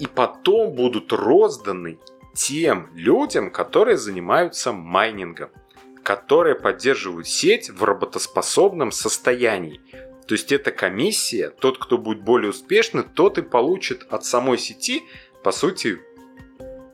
и 0.00 0.06
потом 0.06 0.74
будут 0.74 1.12
розданы 1.12 1.98
тем 2.34 2.90
людям, 2.94 3.50
которые 3.50 3.96
занимаются 3.96 4.72
майнингом, 4.72 5.50
которые 6.02 6.56
поддерживают 6.56 7.28
сеть 7.28 7.70
в 7.70 7.84
работоспособном 7.84 8.92
состоянии. 8.92 9.80
То 10.26 10.34
есть 10.34 10.52
эта 10.52 10.72
комиссия, 10.72 11.50
тот, 11.50 11.78
кто 11.78 11.98
будет 11.98 12.22
более 12.22 12.50
успешный, 12.50 13.02
тот 13.02 13.38
и 13.38 13.42
получит 13.42 14.06
от 14.10 14.24
самой 14.24 14.58
сети, 14.58 15.02
по 15.42 15.52
сути, 15.52 16.00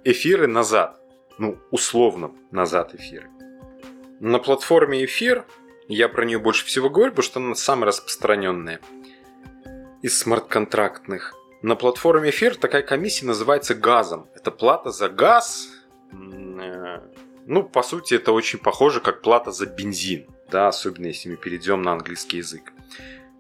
эфиры 0.04 0.46
назад. 0.46 1.00
Ну, 1.38 1.58
условно, 1.70 2.32
назад 2.50 2.94
эфиры. 2.94 3.30
На 4.18 4.38
платформе 4.38 5.04
эфир, 5.04 5.46
я 5.94 6.08
про 6.08 6.24
нее 6.24 6.38
больше 6.38 6.64
всего 6.64 6.88
говорю, 6.88 7.10
потому 7.10 7.24
что 7.24 7.40
она 7.40 7.54
самая 7.54 7.86
распространенная 7.86 8.80
из 10.02 10.18
смарт-контрактных. 10.18 11.34
На 11.62 11.74
платформе 11.74 12.30
эфир 12.30 12.54
такая 12.56 12.82
комиссия 12.82 13.26
называется 13.26 13.74
газом. 13.74 14.28
Это 14.34 14.50
плата 14.50 14.90
за 14.90 15.08
газ. 15.08 15.68
Э, 16.12 17.00
ну, 17.46 17.64
по 17.64 17.82
сути, 17.82 18.14
это 18.14 18.32
очень 18.32 18.58
похоже, 18.60 19.00
как 19.00 19.20
плата 19.20 19.50
за 19.50 19.66
бензин. 19.66 20.26
Да, 20.50 20.68
особенно 20.68 21.06
если 21.06 21.30
мы 21.30 21.36
перейдем 21.36 21.82
на 21.82 21.92
английский 21.92 22.38
язык. 22.38 22.72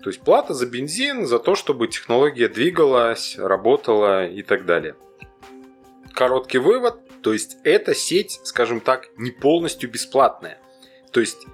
То 0.02 0.10
есть 0.10 0.20
плата 0.20 0.52
за 0.52 0.66
бензин, 0.66 1.26
за 1.26 1.38
то, 1.38 1.54
чтобы 1.54 1.88
технология 1.88 2.48
двигалась, 2.48 3.36
работала 3.38 4.26
и 4.26 4.42
так 4.42 4.66
далее. 4.66 4.96
Короткий 6.12 6.58
вывод, 6.58 7.00
то 7.22 7.32
есть 7.32 7.58
эта 7.64 7.94
сеть, 7.94 8.40
скажем 8.44 8.80
так, 8.80 9.08
не 9.16 9.30
полностью 9.30 9.90
бесплатная. 9.90 10.58
То 11.12 11.20
есть 11.20 11.46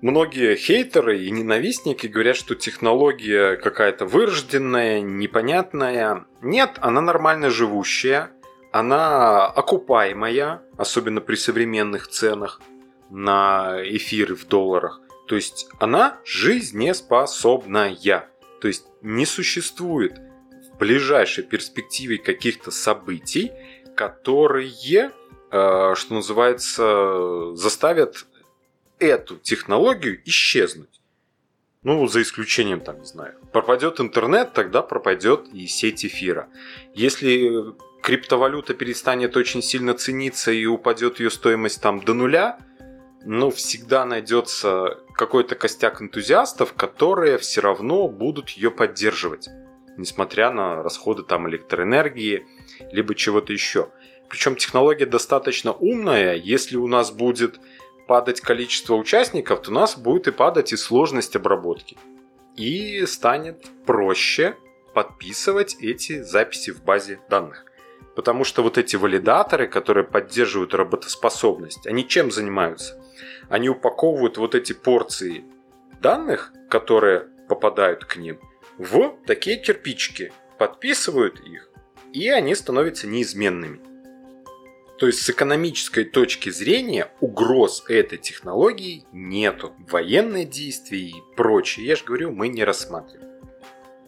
многие 0.00 0.56
хейтеры 0.56 1.24
и 1.24 1.30
ненавистники 1.30 2.06
говорят, 2.06 2.36
что 2.36 2.54
технология 2.54 3.56
какая-то 3.56 4.06
вырожденная, 4.06 5.00
непонятная. 5.00 6.26
Нет, 6.42 6.78
она 6.80 7.00
нормально 7.00 7.50
живущая, 7.50 8.30
она 8.72 9.46
окупаемая, 9.46 10.62
особенно 10.76 11.20
при 11.20 11.36
современных 11.36 12.08
ценах 12.08 12.60
на 13.10 13.78
эфиры 13.82 14.34
в 14.34 14.46
долларах. 14.46 15.00
То 15.26 15.36
есть 15.36 15.68
она 15.78 16.18
жизнеспособная. 16.24 18.28
То 18.60 18.68
есть 18.68 18.86
не 19.02 19.26
существует 19.26 20.18
в 20.72 20.78
ближайшей 20.78 21.44
перспективе 21.44 22.18
каких-то 22.18 22.70
событий, 22.70 23.52
которые, 23.94 25.10
э, 25.50 25.94
что 25.94 26.14
называется, 26.14 27.54
заставят 27.54 28.26
эту 28.98 29.36
технологию 29.36 30.20
исчезнуть. 30.24 31.00
Ну, 31.82 32.06
за 32.08 32.22
исключением, 32.22 32.80
там, 32.80 32.98
не 32.98 33.06
знаю, 33.06 33.34
пропадет 33.52 34.00
интернет, 34.00 34.52
тогда 34.52 34.82
пропадет 34.82 35.48
и 35.52 35.66
сеть 35.66 36.04
эфира. 36.04 36.48
Если 36.94 37.72
криптовалюта 38.02 38.74
перестанет 38.74 39.36
очень 39.36 39.62
сильно 39.62 39.94
цениться 39.94 40.50
и 40.50 40.66
упадет 40.66 41.20
ее 41.20 41.30
стоимость 41.30 41.80
там 41.80 42.00
до 42.00 42.14
нуля, 42.14 42.58
ну, 43.24 43.50
всегда 43.50 44.04
найдется 44.04 44.98
какой-то 45.14 45.54
костяк 45.54 46.02
энтузиастов, 46.02 46.72
которые 46.74 47.38
все 47.38 47.60
равно 47.60 48.08
будут 48.08 48.50
ее 48.50 48.70
поддерживать, 48.70 49.48
несмотря 49.96 50.50
на 50.50 50.82
расходы 50.82 51.22
там 51.22 51.48
электроэнергии, 51.48 52.46
либо 52.92 53.14
чего-то 53.14 53.52
еще. 53.52 53.90
Причем 54.28 54.56
технология 54.56 55.06
достаточно 55.06 55.72
умная, 55.72 56.34
если 56.34 56.76
у 56.76 56.86
нас 56.86 57.10
будет 57.10 57.60
падать 58.08 58.40
количество 58.40 58.94
участников, 58.94 59.62
то 59.62 59.70
у 59.70 59.74
нас 59.74 59.96
будет 59.96 60.26
и 60.26 60.32
падать 60.32 60.72
и 60.72 60.76
сложность 60.76 61.36
обработки. 61.36 61.96
И 62.56 63.06
станет 63.06 63.66
проще 63.86 64.56
подписывать 64.94 65.76
эти 65.80 66.22
записи 66.22 66.70
в 66.70 66.82
базе 66.82 67.20
данных. 67.30 67.64
Потому 68.16 68.42
что 68.42 68.62
вот 68.62 68.78
эти 68.78 68.96
валидаторы, 68.96 69.68
которые 69.68 70.04
поддерживают 70.04 70.74
работоспособность, 70.74 71.86
они 71.86 72.08
чем 72.08 72.32
занимаются? 72.32 73.00
Они 73.48 73.68
упаковывают 73.68 74.38
вот 74.38 74.56
эти 74.56 74.72
порции 74.72 75.44
данных, 76.00 76.52
которые 76.68 77.28
попадают 77.48 78.04
к 78.06 78.16
ним, 78.16 78.40
в 78.78 79.16
такие 79.26 79.58
кирпичики, 79.58 80.32
подписывают 80.58 81.40
их, 81.40 81.68
и 82.12 82.28
они 82.28 82.54
становятся 82.54 83.06
неизменными. 83.06 83.80
То 84.98 85.06
есть 85.06 85.22
с 85.22 85.30
экономической 85.30 86.04
точки 86.04 86.50
зрения 86.50 87.08
угроз 87.20 87.84
этой 87.88 88.18
технологии 88.18 89.04
нету. 89.12 89.72
Военные 89.88 90.44
действия 90.44 90.98
и 90.98 91.14
прочее, 91.36 91.86
я 91.86 91.96
же 91.96 92.04
говорю, 92.04 92.32
мы 92.32 92.48
не 92.48 92.64
рассматриваем. 92.64 93.28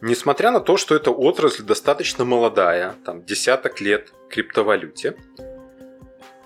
Несмотря 0.00 0.50
на 0.50 0.60
то, 0.60 0.76
что 0.76 0.96
эта 0.96 1.10
отрасль 1.10 1.62
достаточно 1.62 2.24
молодая, 2.24 2.96
там 3.04 3.22
десяток 3.22 3.80
лет 3.80 4.12
криптовалюте, 4.30 5.16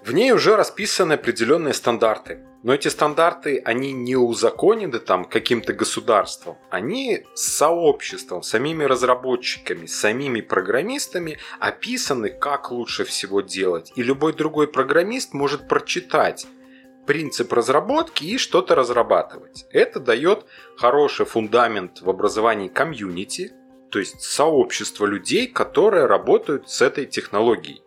в 0.04 0.12
ней 0.12 0.32
уже 0.32 0.56
расписаны 0.56 1.14
определенные 1.14 1.72
стандарты. 1.72 2.44
Но 2.64 2.72
эти 2.72 2.88
стандарты, 2.88 3.60
они 3.62 3.92
не 3.92 4.16
узаконены 4.16 4.98
там 4.98 5.26
каким-то 5.26 5.74
государством, 5.74 6.56
они 6.70 7.26
с 7.34 7.42
сообществом, 7.42 8.42
самими 8.42 8.84
разработчиками, 8.84 9.84
самими 9.84 10.40
программистами 10.40 11.36
описаны, 11.60 12.30
как 12.30 12.70
лучше 12.70 13.04
всего 13.04 13.42
делать. 13.42 13.92
И 13.96 14.02
любой 14.02 14.32
другой 14.32 14.66
программист 14.66 15.34
может 15.34 15.68
прочитать 15.68 16.46
принцип 17.06 17.52
разработки 17.52 18.24
и 18.24 18.38
что-то 18.38 18.74
разрабатывать. 18.74 19.66
Это 19.70 20.00
дает 20.00 20.46
хороший 20.78 21.26
фундамент 21.26 22.00
в 22.00 22.08
образовании 22.08 22.68
комьюнити, 22.68 23.52
то 23.90 23.98
есть 23.98 24.22
сообщество 24.22 25.04
людей, 25.04 25.48
которые 25.48 26.06
работают 26.06 26.70
с 26.70 26.80
этой 26.80 27.04
технологией. 27.04 27.82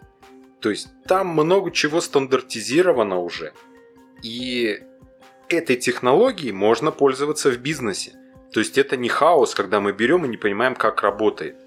То 0.59 0.69
есть 0.69 0.87
там 1.07 1.29
много 1.29 1.71
чего 1.71 1.99
стандартизировано 1.99 3.17
уже. 3.19 3.53
И 4.23 4.81
этой 5.49 5.75
технологией 5.75 6.51
можно 6.51 6.91
пользоваться 6.91 7.51
в 7.51 7.57
бизнесе. 7.57 8.13
То 8.51 8.59
есть 8.59 8.77
это 8.77 8.97
не 8.97 9.09
хаос, 9.09 9.53
когда 9.55 9.79
мы 9.79 9.93
берем 9.93 10.25
и 10.25 10.29
не 10.29 10.37
понимаем, 10.37 10.75
как 10.75 11.01
работает. 11.01 11.57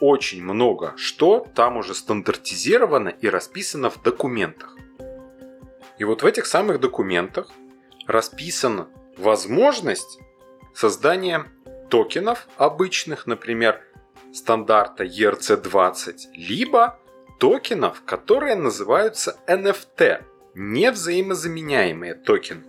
Очень 0.00 0.42
много 0.42 0.94
что 0.96 1.46
там 1.54 1.76
уже 1.76 1.94
стандартизировано 1.94 3.08
и 3.08 3.28
расписано 3.28 3.90
в 3.90 4.02
документах. 4.02 4.76
И 5.98 6.04
вот 6.04 6.22
в 6.22 6.26
этих 6.26 6.46
самых 6.46 6.80
документах 6.80 7.48
расписана 8.06 8.88
возможность 9.16 10.18
создания 10.74 11.46
токенов 11.88 12.48
обычных, 12.56 13.26
например, 13.26 13.80
стандарта 14.32 15.04
ERC20, 15.04 16.16
либо 16.34 16.98
токенов, 17.38 18.02
которые 18.04 18.56
называются 18.56 19.38
NFT, 19.46 20.24
невзаимозаменяемые 20.54 22.14
токены. 22.14 22.64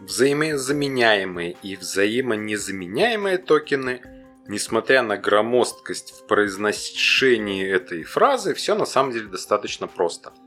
Взаимозаменяемые 0.00 1.56
и 1.62 1.76
взаимонезаменяемые 1.76 3.38
токены, 3.38 4.02
несмотря 4.46 5.02
на 5.02 5.16
громоздкость 5.16 6.12
в 6.12 6.26
произношении 6.26 7.66
этой 7.66 8.04
фразы, 8.04 8.54
все 8.54 8.74
на 8.74 8.86
самом 8.86 9.12
деле 9.12 9.26
достаточно 9.26 9.86
просто– 9.86 10.32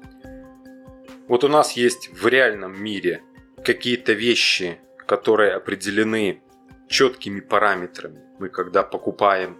вот 1.30 1.44
у 1.44 1.48
нас 1.48 1.74
есть 1.74 2.10
в 2.12 2.28
реальном 2.28 2.82
мире 2.84 3.22
какие-то 3.64 4.14
вещи, 4.14 4.80
которые 5.06 5.54
определены 5.54 6.42
четкими 6.88 7.40
параметрами. 7.40 8.20
Мы 8.40 8.50
когда 8.50 8.82
покупаем 8.82 9.60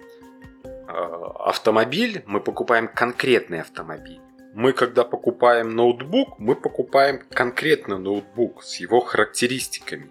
э, 0.64 0.88
автомобиль, 0.88 2.24
мы 2.26 2.40
покупаем 2.40 2.88
конкретный 2.88 3.62
автомобиль. 3.62 4.20
Мы 4.54 4.74
когда 4.74 5.04
покупаем 5.04 5.76
ноутбук, 5.76 6.40
мы 6.40 6.56
покупаем 6.56 7.22
конкретный 7.30 8.00
ноутбук 8.00 8.64
с 8.64 8.78
его 8.78 9.00
характеристиками. 9.00 10.10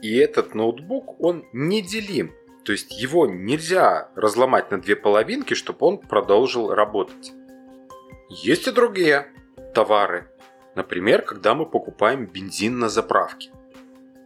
И 0.00 0.16
этот 0.16 0.54
ноутбук, 0.54 1.20
он 1.20 1.44
неделим. 1.52 2.32
То 2.64 2.72
есть 2.72 2.92
его 2.92 3.26
нельзя 3.26 4.08
разломать 4.14 4.70
на 4.70 4.80
две 4.80 4.96
половинки, 4.96 5.54
чтобы 5.54 5.86
он 5.86 5.98
продолжил 5.98 6.72
работать. 6.72 7.32
Есть 8.28 8.68
и 8.68 8.72
другие 8.72 9.26
товары, 9.74 10.32
Например, 10.74 11.22
когда 11.22 11.54
мы 11.54 11.66
покупаем 11.66 12.26
бензин 12.26 12.78
на 12.78 12.88
заправке. 12.88 13.50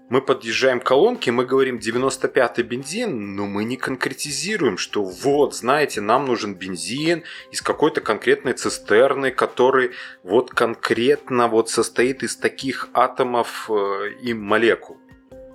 Мы 0.08 0.22
подъезжаем 0.22 0.78
к 0.78 0.84
колонке, 0.84 1.32
мы 1.32 1.44
говорим 1.44 1.78
95-й 1.78 2.62
бензин, 2.62 3.34
но 3.34 3.46
мы 3.46 3.64
не 3.64 3.76
конкретизируем, 3.76 4.78
что 4.78 5.02
вот, 5.02 5.56
знаете, 5.56 6.00
нам 6.00 6.26
нужен 6.26 6.54
бензин 6.54 7.24
из 7.50 7.60
какой-то 7.60 8.00
конкретной 8.00 8.52
цистерны, 8.52 9.32
который 9.32 9.90
вот 10.22 10.50
конкретно 10.50 11.48
вот 11.48 11.70
состоит 11.70 12.22
из 12.22 12.36
таких 12.36 12.88
атомов 12.92 13.68
э, 13.68 14.10
и 14.22 14.32
молекул. 14.32 14.96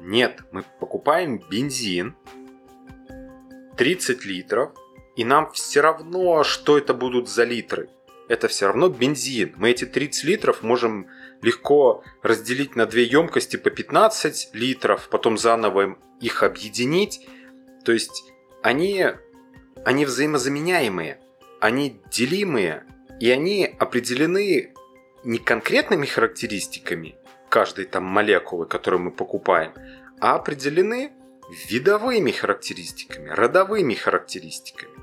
Нет, 0.02 0.42
мы 0.52 0.66
покупаем 0.82 1.42
бензин 1.50 2.18
30 3.78 4.26
литров, 4.26 4.74
и 5.16 5.24
нам 5.24 5.50
все 5.54 5.80
равно, 5.80 6.44
что 6.44 6.78
это 6.78 6.94
будут 6.94 7.30
за 7.30 7.46
литры 7.46 7.88
это 8.32 8.48
все 8.48 8.68
равно 8.68 8.88
бензин. 8.88 9.54
Мы 9.58 9.72
эти 9.72 9.86
30 9.86 10.24
литров 10.24 10.64
можем 10.64 11.08
легко 11.42 12.04
разделить 12.22 12.76
на 12.76 12.86
две 12.86 13.04
емкости 13.04 13.58
по 13.58 13.70
15 13.70 14.50
литров, 14.54 15.10
потом 15.10 15.38
заново 15.38 15.98
их 16.20 16.44
объединить. 16.44 17.28
То 17.84 17.92
есть 17.92 18.24
они, 18.62 19.06
они 19.84 20.06
взаимозаменяемые, 20.06 21.20
они 21.60 22.02
делимые, 22.12 22.86
и 23.20 23.30
они 23.30 23.76
определены 23.80 24.74
не 25.24 25.38
конкретными 25.38 26.06
характеристиками 26.06 27.16
каждой 27.50 27.86
там 27.86 28.04
молекулы, 28.04 28.66
которую 28.66 29.02
мы 29.02 29.12
покупаем, 29.12 29.74
а 30.20 30.36
определены 30.36 31.12
видовыми 31.70 32.32
характеристиками, 32.32 33.30
родовыми 33.30 33.94
характеристиками. 33.94 34.94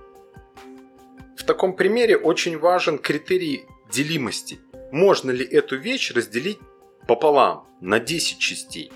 В 1.36 1.44
таком 1.44 1.76
примере 1.76 2.16
очень 2.16 2.58
важен 2.58 2.98
критерий 2.98 3.66
делимости. 3.90 4.58
Можно 4.90 5.30
ли 5.30 5.44
эту 5.44 5.76
вещь 5.76 6.12
разделить 6.12 6.58
пополам, 7.06 7.66
на 7.80 8.00
10 8.00 8.38
частей? 8.38 8.92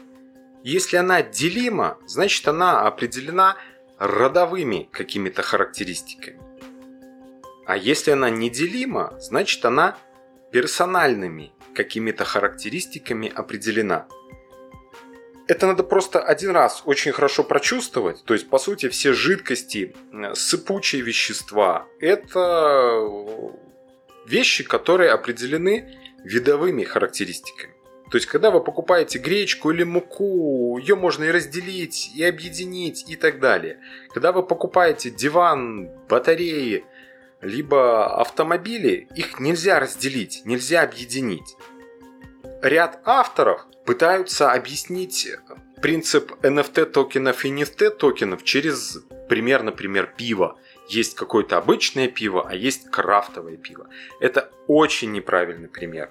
Если 0.62 0.96
она 0.96 1.22
делима, 1.22 1.98
значит 2.06 2.46
она 2.48 2.82
определена 2.82 3.56
родовыми 3.98 4.88
какими-то 4.92 5.42
характеристиками. 5.42 6.40
А 7.66 7.76
если 7.76 8.12
она 8.12 8.30
неделима, 8.30 9.14
значит 9.18 9.64
она 9.64 9.96
персональными 10.50 11.52
какими-то 11.74 12.24
характеристиками 12.24 13.32
определена– 13.34 14.06
это 15.48 15.66
надо 15.66 15.82
просто 15.82 16.20
один 16.20 16.52
раз 16.52 16.82
очень 16.86 17.12
хорошо 17.12 17.44
прочувствовать. 17.44 18.24
То 18.24 18.34
есть, 18.34 18.48
по 18.48 18.58
сути, 18.58 18.88
все 18.88 19.12
жидкости, 19.12 19.94
сыпучие 20.34 21.02
вещества– 21.02 21.86
это 22.00 23.52
вещи, 24.26 24.64
которые 24.64 25.10
определены 25.10 25.98
видовыми 26.24 26.84
характеристиками. 26.84 27.74
То 28.10 28.16
есть, 28.16 28.26
когда 28.26 28.50
вы 28.50 28.62
покупаете 28.62 29.18
гречку 29.18 29.70
или 29.70 29.84
муку, 29.84 30.76
ее 30.76 30.96
можно 30.96 31.24
и 31.24 31.30
разделить, 31.30 32.10
и 32.14 32.22
объединить, 32.22 33.08
и 33.08 33.16
так 33.16 33.40
далее. 33.40 33.80
Когда 34.12 34.32
вы 34.32 34.42
покупаете 34.42 35.08
диван, 35.08 35.88
батареи, 36.10 36.84
либо 37.40 38.20
автомобили, 38.20 39.08
их 39.16 39.40
нельзя 39.40 39.80
разделить, 39.80 40.42
нельзя 40.44 40.82
объединить. 40.82 41.56
Ряд 42.60 43.00
авторов 43.04 43.66
пытаются 43.86 44.52
объяснить 44.52 45.28
принцип 45.80 46.32
NFT 46.42 46.84
токенов 46.86 47.44
и 47.44 47.48
NFT 47.48 47.90
токенов 47.96 48.44
через 48.44 48.98
пример, 49.28 49.62
например, 49.62 50.14
пива. 50.16 50.58
Есть 50.92 51.14
какое-то 51.14 51.56
обычное 51.56 52.06
пиво, 52.08 52.46
а 52.46 52.54
есть 52.54 52.90
крафтовое 52.90 53.56
пиво. 53.56 53.88
Это 54.20 54.50
очень 54.66 55.12
неправильный 55.12 55.68
пример. 55.68 56.10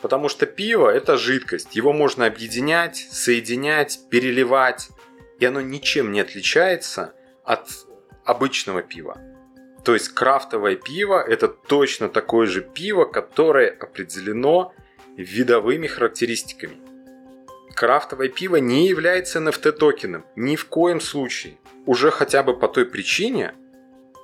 Потому 0.00 0.28
что 0.28 0.46
пиво– 0.46 0.88
это 0.94 1.16
жидкость. 1.16 1.74
Его 1.74 1.92
можно 1.92 2.26
объединять, 2.26 2.96
соединять, 2.96 3.98
переливать. 4.08 4.88
И 5.40 5.44
оно 5.44 5.60
ничем 5.60 6.12
не 6.12 6.20
отличается 6.20 7.12
от 7.44 7.68
обычного 8.24 8.82
пива. 8.82 9.18
То 9.84 9.94
есть 9.94 10.10
крафтовое 10.10 10.76
пиво– 10.76 11.20
это 11.28 11.48
точно 11.48 12.08
такое 12.08 12.46
же 12.46 12.60
пиво, 12.60 13.06
которое 13.06 13.68
определено 13.68 14.72
видовыми 15.16 15.88
характеристиками– 15.88 16.76
Крафтовое 17.80 18.28
пиво 18.28 18.56
не 18.56 18.88
является 18.88 19.38
NFT 19.38 19.72
токеном 19.72 20.26
ни 20.36 20.54
в 20.54 20.66
коем 20.66 21.00
случае. 21.00 21.56
Уже 21.86 22.10
хотя 22.10 22.42
бы 22.42 22.54
по 22.54 22.68
той 22.68 22.84
причине, 22.84 23.54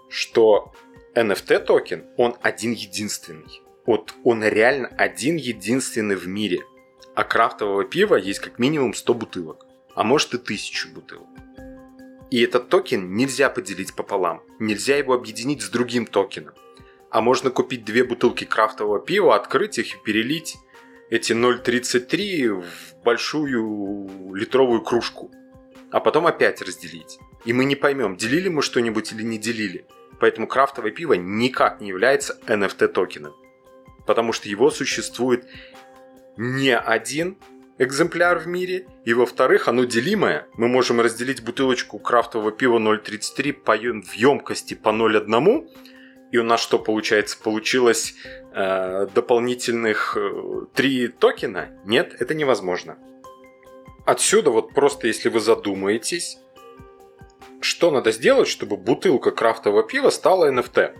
что 0.08 0.72
NFT 1.14 1.60
токен, 1.60 2.04
он 2.16 2.36
один 2.42 2.72
единственный. 2.72 3.62
Вот 3.86 4.14
он 4.24 4.44
реально 4.44 4.88
один 4.88 5.36
единственный 5.36 6.16
в 6.16 6.26
мире. 6.26 6.60
А 7.14 7.24
крафтового 7.24 7.84
пива 7.84 8.16
есть 8.16 8.40
как 8.40 8.58
минимум 8.58 8.92
100 8.92 9.14
бутылок, 9.14 9.66
а 9.94 10.04
может 10.04 10.34
и 10.34 10.36
1000 10.36 10.88
бутылок. 10.88 11.28
И 12.30 12.42
этот 12.42 12.68
токен 12.68 13.14
нельзя 13.14 13.48
поделить 13.48 13.94
пополам, 13.94 14.42
нельзя 14.58 14.96
его 14.96 15.14
объединить 15.14 15.62
с 15.62 15.70
другим 15.70 16.06
токеном. 16.06 16.54
А 17.10 17.20
можно 17.20 17.50
купить 17.50 17.84
две 17.84 18.04
бутылки 18.04 18.44
крафтового 18.44 18.98
пива, 18.98 19.36
открыть 19.36 19.78
их 19.78 19.94
и 19.94 20.04
перелить 20.04 20.56
эти 21.08 21.32
0,33 21.32 22.62
в 22.62 23.02
большую 23.04 24.34
литровую 24.34 24.82
кружку. 24.82 25.30
А 25.92 26.00
потом 26.00 26.26
опять 26.26 26.60
разделить. 26.60 27.18
И 27.44 27.52
мы 27.52 27.64
не 27.64 27.76
поймем, 27.76 28.16
делили 28.16 28.48
мы 28.48 28.60
что-нибудь 28.60 29.12
или 29.12 29.22
не 29.22 29.38
делили. 29.38 29.86
Поэтому 30.20 30.46
крафтовое 30.46 30.90
пиво 30.90 31.14
никак 31.14 31.80
не 31.80 31.88
является 31.88 32.38
NFT 32.46 32.88
токеном. 32.88 33.34
Потому 34.06 34.32
что 34.32 34.48
его 34.48 34.70
существует 34.70 35.46
не 36.36 36.76
один 36.76 37.38
экземпляр 37.78 38.38
в 38.38 38.46
мире, 38.46 38.86
и 39.04 39.12
во-вторых, 39.12 39.68
оно 39.68 39.84
делимое. 39.84 40.46
Мы 40.54 40.68
можем 40.68 41.00
разделить 41.00 41.42
бутылочку 41.42 41.98
крафтового 41.98 42.52
пива 42.52 42.78
0.33 42.78 43.52
по, 43.52 43.76
в 43.76 44.12
емкости 44.14 44.74
по 44.74 44.90
0.1, 44.90 45.68
и 46.32 46.38
у 46.38 46.42
нас 46.42 46.60
что 46.60 46.78
получается? 46.78 47.38
Получилось 47.42 48.14
э, 48.54 49.06
дополнительных 49.14 50.16
э, 50.16 50.66
3 50.74 51.08
токена? 51.08 51.68
Нет, 51.84 52.16
это 52.18 52.34
невозможно. 52.34 52.96
Отсюда 54.06 54.50
вот 54.50 54.72
просто 54.72 55.08
если 55.08 55.28
вы 55.28 55.40
задумаетесь, 55.40 56.38
что 57.60 57.90
надо 57.90 58.12
сделать, 58.12 58.48
чтобы 58.48 58.76
бутылка 58.76 59.30
крафтового 59.30 59.82
пива 59.82 60.10
стала 60.10 60.50
NFT? 60.50 60.96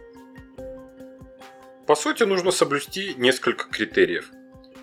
По 1.86 1.94
сути, 1.94 2.24
нужно 2.24 2.50
соблюсти 2.50 3.14
несколько 3.16 3.68
критериев. 3.68 4.30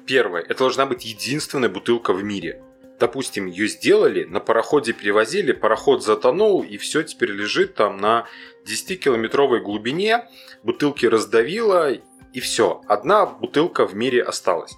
Первое. 0.05 0.41
Это 0.41 0.59
должна 0.59 0.85
быть 0.85 1.05
единственная 1.05 1.69
бутылка 1.69 2.13
в 2.13 2.23
мире. 2.23 2.63
Допустим, 2.99 3.47
ее 3.47 3.67
сделали, 3.67 4.23
на 4.23 4.39
пароходе 4.39 4.93
перевозили, 4.93 5.51
пароход 5.51 6.03
затонул, 6.03 6.63
и 6.63 6.77
все 6.77 7.03
теперь 7.03 7.31
лежит 7.31 7.75
там 7.75 7.97
на 7.97 8.25
10-километровой 8.65 9.59
глубине, 9.59 10.29
бутылки 10.63 11.05
раздавило, 11.05 11.91
и 11.91 12.39
все. 12.39 12.81
Одна 12.87 13.25
бутылка 13.25 13.85
в 13.85 13.95
мире 13.95 14.23
осталась. 14.23 14.73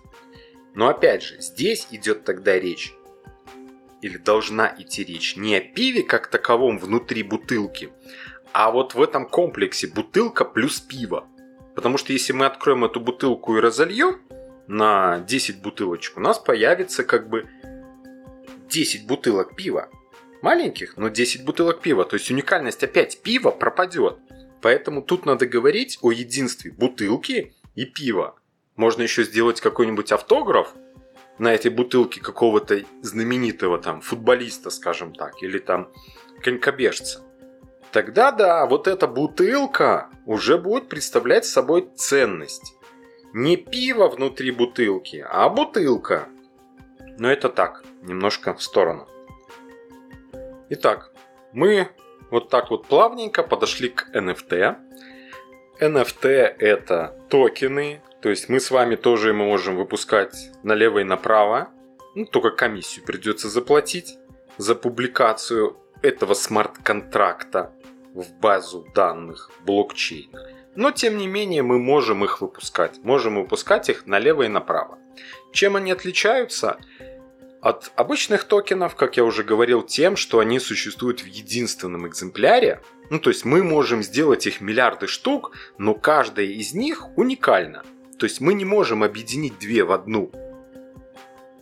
Но 0.73 0.87
опять 0.87 1.23
же, 1.23 1.39
здесь 1.39 1.87
идет 1.91 2.23
тогда 2.23 2.57
речь, 2.57 2.93
или 4.05 4.17
должна 4.17 4.71
идти 4.77 5.03
речь, 5.03 5.35
не 5.35 5.55
о 5.55 5.61
пиве 5.61 6.03
как 6.03 6.27
таковом 6.27 6.77
внутри 6.77 7.23
бутылки, 7.23 7.91
а 8.53 8.69
вот 8.69 8.93
в 8.93 9.01
этом 9.01 9.27
комплексе 9.27 9.87
бутылка 9.87 10.45
плюс 10.45 10.79
пиво. 10.79 11.27
Потому 11.73 11.97
что 11.97 12.13
если 12.13 12.31
мы 12.31 12.45
откроем 12.45 12.85
эту 12.85 12.99
бутылку 12.99 13.57
и 13.57 13.59
разольем, 13.59 14.21
на 14.67 15.19
10 15.21 15.61
бутылочек, 15.61 16.17
у 16.17 16.19
нас 16.19 16.37
появится 16.37 17.03
как 17.03 17.29
бы 17.29 17.47
10 18.69 19.07
бутылок 19.07 19.55
пива. 19.55 19.89
Маленьких, 20.43 20.97
но 20.97 21.09
10 21.09 21.43
бутылок 21.43 21.81
пива. 21.81 22.05
То 22.05 22.15
есть 22.15 22.29
уникальность 22.29 22.83
опять 22.83 23.23
пива 23.23 23.49
пропадет. 23.49 24.19
Поэтому 24.61 25.01
тут 25.01 25.25
надо 25.25 25.47
говорить 25.47 25.97
о 26.01 26.11
единстве 26.11 26.71
бутылки 26.71 27.55
и 27.73 27.85
пива. 27.85 28.35
Можно 28.75 29.01
еще 29.01 29.23
сделать 29.23 29.61
какой-нибудь 29.61 30.11
автограф 30.11 30.75
на 31.37 31.53
этой 31.53 31.71
бутылке 31.71 32.21
какого-то 32.21 32.83
знаменитого 33.01 33.77
там 33.77 34.01
футболиста, 34.01 34.69
скажем 34.69 35.13
так, 35.13 35.41
или 35.41 35.59
там 35.59 35.89
конькобежца. 36.41 37.21
Тогда 37.91 38.31
да, 38.31 38.65
вот 38.65 38.87
эта 38.87 39.07
бутылка 39.07 40.09
уже 40.25 40.57
будет 40.57 40.89
представлять 40.89 41.45
собой 41.45 41.89
ценность 41.95 42.75
не 43.35 43.57
пиво 43.57 44.07
внутри 44.07 44.51
бутылки, 44.51 45.25
а 45.29 45.49
бутылка. 45.49 46.29
Но 47.19 47.29
это 47.29 47.49
так, 47.49 47.83
немножко 48.01 48.53
в 48.53 48.63
сторону. 48.63 49.09
Итак, 50.69 51.11
мы 51.51 51.89
вот 52.31 52.49
так 52.49 52.71
вот 52.71 52.87
плавненько 52.87 53.43
подошли 53.43 53.89
к 53.89 54.09
NFT. 54.13 54.77
NFT 55.81 56.27
это 56.29 57.13
токены, 57.29 58.01
то 58.25 58.31
есть 58.31 58.49
мы 58.49 58.59
с 58.59 58.71
вами 58.71 58.95
тоже 58.95 59.33
можем 59.33 59.75
выпускать 59.75 60.49
налево 60.63 60.97
и 60.97 61.03
направо. 61.03 61.69
Ну, 62.15 62.25
только 62.25 62.49
комиссию 62.49 63.05
придется 63.05 63.49
заплатить 63.49 64.17
за 64.57 64.73
публикацию 64.73 65.77
этого 66.01 66.33
смарт-контракта 66.33 67.71
в 68.15 68.33
базу 68.39 68.87
данных 68.95 69.51
блокчейна. 69.63 70.39
Но 70.75 70.89
тем 70.89 71.17
не 71.19 71.27
менее 71.27 71.61
мы 71.61 71.77
можем 71.77 72.25
их 72.25 72.41
выпускать. 72.41 72.97
Можем 73.03 73.35
выпускать 73.35 73.89
их 73.89 74.07
налево 74.07 74.41
и 74.41 74.47
направо. 74.47 74.97
Чем 75.53 75.75
они 75.75 75.91
отличаются? 75.91 76.79
От 77.61 77.91
обычных 77.95 78.45
токенов, 78.45 78.95
как 78.95 79.17
я 79.17 79.23
уже 79.23 79.43
говорил, 79.43 79.83
тем, 79.83 80.15
что 80.15 80.39
они 80.39 80.59
существуют 80.59 81.19
в 81.19 81.27
единственном 81.27 82.07
экземпляре. 82.07 82.81
Ну, 83.11 83.19
то 83.19 83.29
есть 83.29 83.45
мы 83.45 83.61
можем 83.61 84.01
сделать 84.01 84.47
их 84.47 84.61
миллиарды 84.61 85.05
штук, 85.05 85.55
но 85.77 85.93
каждая 85.93 86.47
из 86.47 86.73
них 86.73 87.15
уникальна. 87.15 87.83
То 88.17 88.25
есть 88.25 88.41
мы 88.41 88.53
не 88.53 88.65
можем 88.65 89.03
объединить 89.03 89.59
две 89.59 89.83
в 89.83 89.91
одну. 89.91 90.31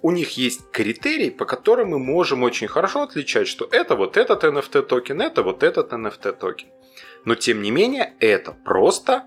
У 0.01 0.11
них 0.11 0.37
есть 0.37 0.69
критерии, 0.71 1.29
по 1.29 1.45
которым 1.45 1.89
мы 1.89 1.99
можем 1.99 2.43
очень 2.43 2.67
хорошо 2.67 3.03
отличать, 3.03 3.47
что 3.47 3.67
это 3.71 3.95
вот 3.95 4.17
этот 4.17 4.43
NFT 4.43 4.83
токен, 4.83 5.21
это 5.21 5.43
вот 5.43 5.63
этот 5.63 5.93
NFT 5.93 6.33
токен. 6.33 6.67
Но 7.25 7.35
тем 7.35 7.61
не 7.61 7.71
менее, 7.71 8.13
это 8.19 8.51
просто 8.51 9.23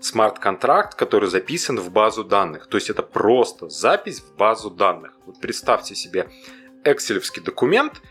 смарт-контракт, 0.00 0.94
который 0.94 1.28
записан 1.28 1.78
в 1.80 1.90
базу 1.90 2.24
данных. 2.24 2.66
То 2.66 2.76
есть 2.76 2.90
это 2.90 3.02
просто 3.02 3.68
запись 3.68 4.20
в 4.20 4.36
базу 4.36 4.70
данных. 4.70 5.12
Вот 5.26 5.40
представьте 5.40 5.94
себе 5.94 6.28
Excel 6.84 7.22
документ, 7.42 8.02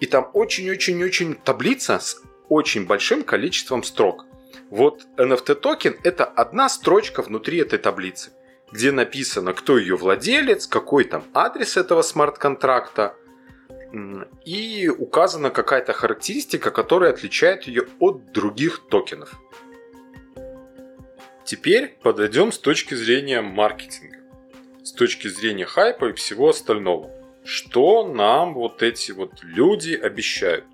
и 0.00 0.06
там 0.06 0.30
очень-очень-очень 0.32 1.34
таблица 1.34 1.98
с 1.98 2.22
очень 2.48 2.86
большим 2.86 3.22
количеством 3.22 3.82
строк. 3.82 4.24
Вот 4.70 5.06
NFT 5.16 5.54
токен 5.54 5.96
это 6.04 6.24
одна 6.24 6.68
строчка 6.68 7.22
внутри 7.22 7.58
этой 7.58 7.78
таблицы, 7.78 8.32
где 8.70 8.92
написано, 8.92 9.54
кто 9.54 9.78
ее 9.78 9.96
владелец, 9.96 10.66
какой 10.66 11.04
там 11.04 11.24
адрес 11.32 11.76
этого 11.76 12.02
смарт-контракта, 12.02 13.14
и 14.44 14.88
указана 14.88 15.50
какая-то 15.50 15.94
характеристика, 15.94 16.70
которая 16.70 17.12
отличает 17.12 17.64
ее 17.64 17.86
от 17.98 18.32
других 18.32 18.80
токенов. 18.90 19.34
Теперь 21.44 21.96
подойдем 22.02 22.52
с 22.52 22.58
точки 22.58 22.94
зрения 22.94 23.40
маркетинга, 23.40 24.18
с 24.82 24.92
точки 24.92 25.28
зрения 25.28 25.64
хайпа 25.64 26.10
и 26.10 26.12
всего 26.12 26.50
остального. 26.50 27.10
Что 27.44 28.06
нам 28.06 28.52
вот 28.52 28.82
эти 28.82 29.12
вот 29.12 29.42
люди 29.42 29.94
обещают? 29.94 30.66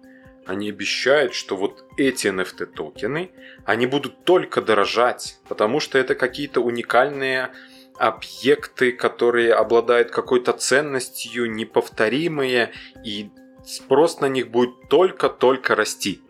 Они 0.46 0.68
обещают, 0.68 1.34
что 1.34 1.56
вот 1.56 1.84
эти 1.96 2.26
NFT 2.26 2.66
токены, 2.66 3.30
они 3.64 3.86
будут 3.86 4.24
только 4.24 4.60
дорожать, 4.60 5.38
потому 5.48 5.80
что 5.80 5.98
это 5.98 6.14
какие-то 6.14 6.60
уникальные 6.60 7.50
объекты, 7.96 8.92
которые 8.92 9.54
обладают 9.54 10.10
какой-то 10.10 10.52
ценностью, 10.52 11.50
неповторимые, 11.50 12.72
и 13.04 13.30
спрос 13.64 14.20
на 14.20 14.26
них 14.26 14.50
будет 14.50 14.88
только-только 14.88 15.74
расти. 15.74 16.20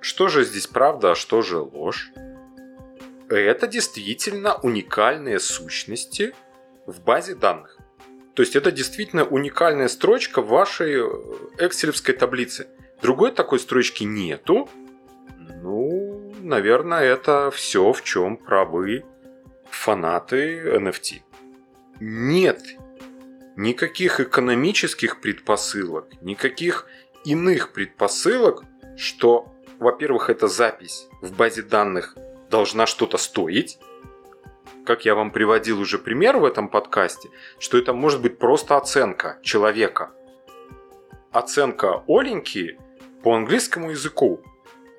Что 0.00 0.28
же 0.28 0.44
здесь 0.44 0.66
правда, 0.66 1.12
а 1.12 1.14
что 1.14 1.42
же 1.42 1.58
ложь? 1.58 2.10
Это 3.28 3.66
действительно 3.66 4.56
уникальные 4.56 5.38
сущности 5.38 6.34
в 6.86 7.00
базе 7.02 7.34
данных. 7.34 7.76
То 8.34 8.42
есть 8.42 8.56
это 8.56 8.72
действительно 8.72 9.24
уникальная 9.24 9.88
строчка 9.88 10.40
в 10.40 10.48
вашей 10.48 11.00
экселевской 11.58 12.14
таблице. 12.14 12.68
Другой 13.02 13.32
такой 13.32 13.58
строчки 13.58 14.04
нету. 14.04 14.68
Ну, 15.62 16.32
наверное, 16.40 17.02
это 17.02 17.50
все, 17.50 17.92
в 17.92 18.02
чем 18.02 18.36
правы 18.36 19.04
фанаты 19.70 20.60
NFT. 20.60 21.22
Нет 22.00 22.62
никаких 23.58 24.20
экономических 24.20 25.20
предпосылок, 25.20 26.06
никаких 26.22 26.86
иных 27.24 27.72
предпосылок, 27.72 28.62
что, 28.96 29.52
во-первых, 29.80 30.30
эта 30.30 30.46
запись 30.46 31.08
в 31.20 31.34
базе 31.34 31.62
данных 31.62 32.16
должна 32.50 32.86
что-то 32.86 33.18
стоить, 33.18 33.78
как 34.86 35.04
я 35.04 35.16
вам 35.16 35.32
приводил 35.32 35.80
уже 35.80 35.98
пример 35.98 36.38
в 36.38 36.44
этом 36.44 36.68
подкасте, 36.68 37.30
что 37.58 37.76
это 37.78 37.92
может 37.92 38.22
быть 38.22 38.38
просто 38.38 38.76
оценка 38.76 39.38
человека. 39.42 40.12
Оценка 41.32 42.04
Оленьки 42.06 42.78
по 43.22 43.34
английскому 43.34 43.90
языку. 43.90 44.40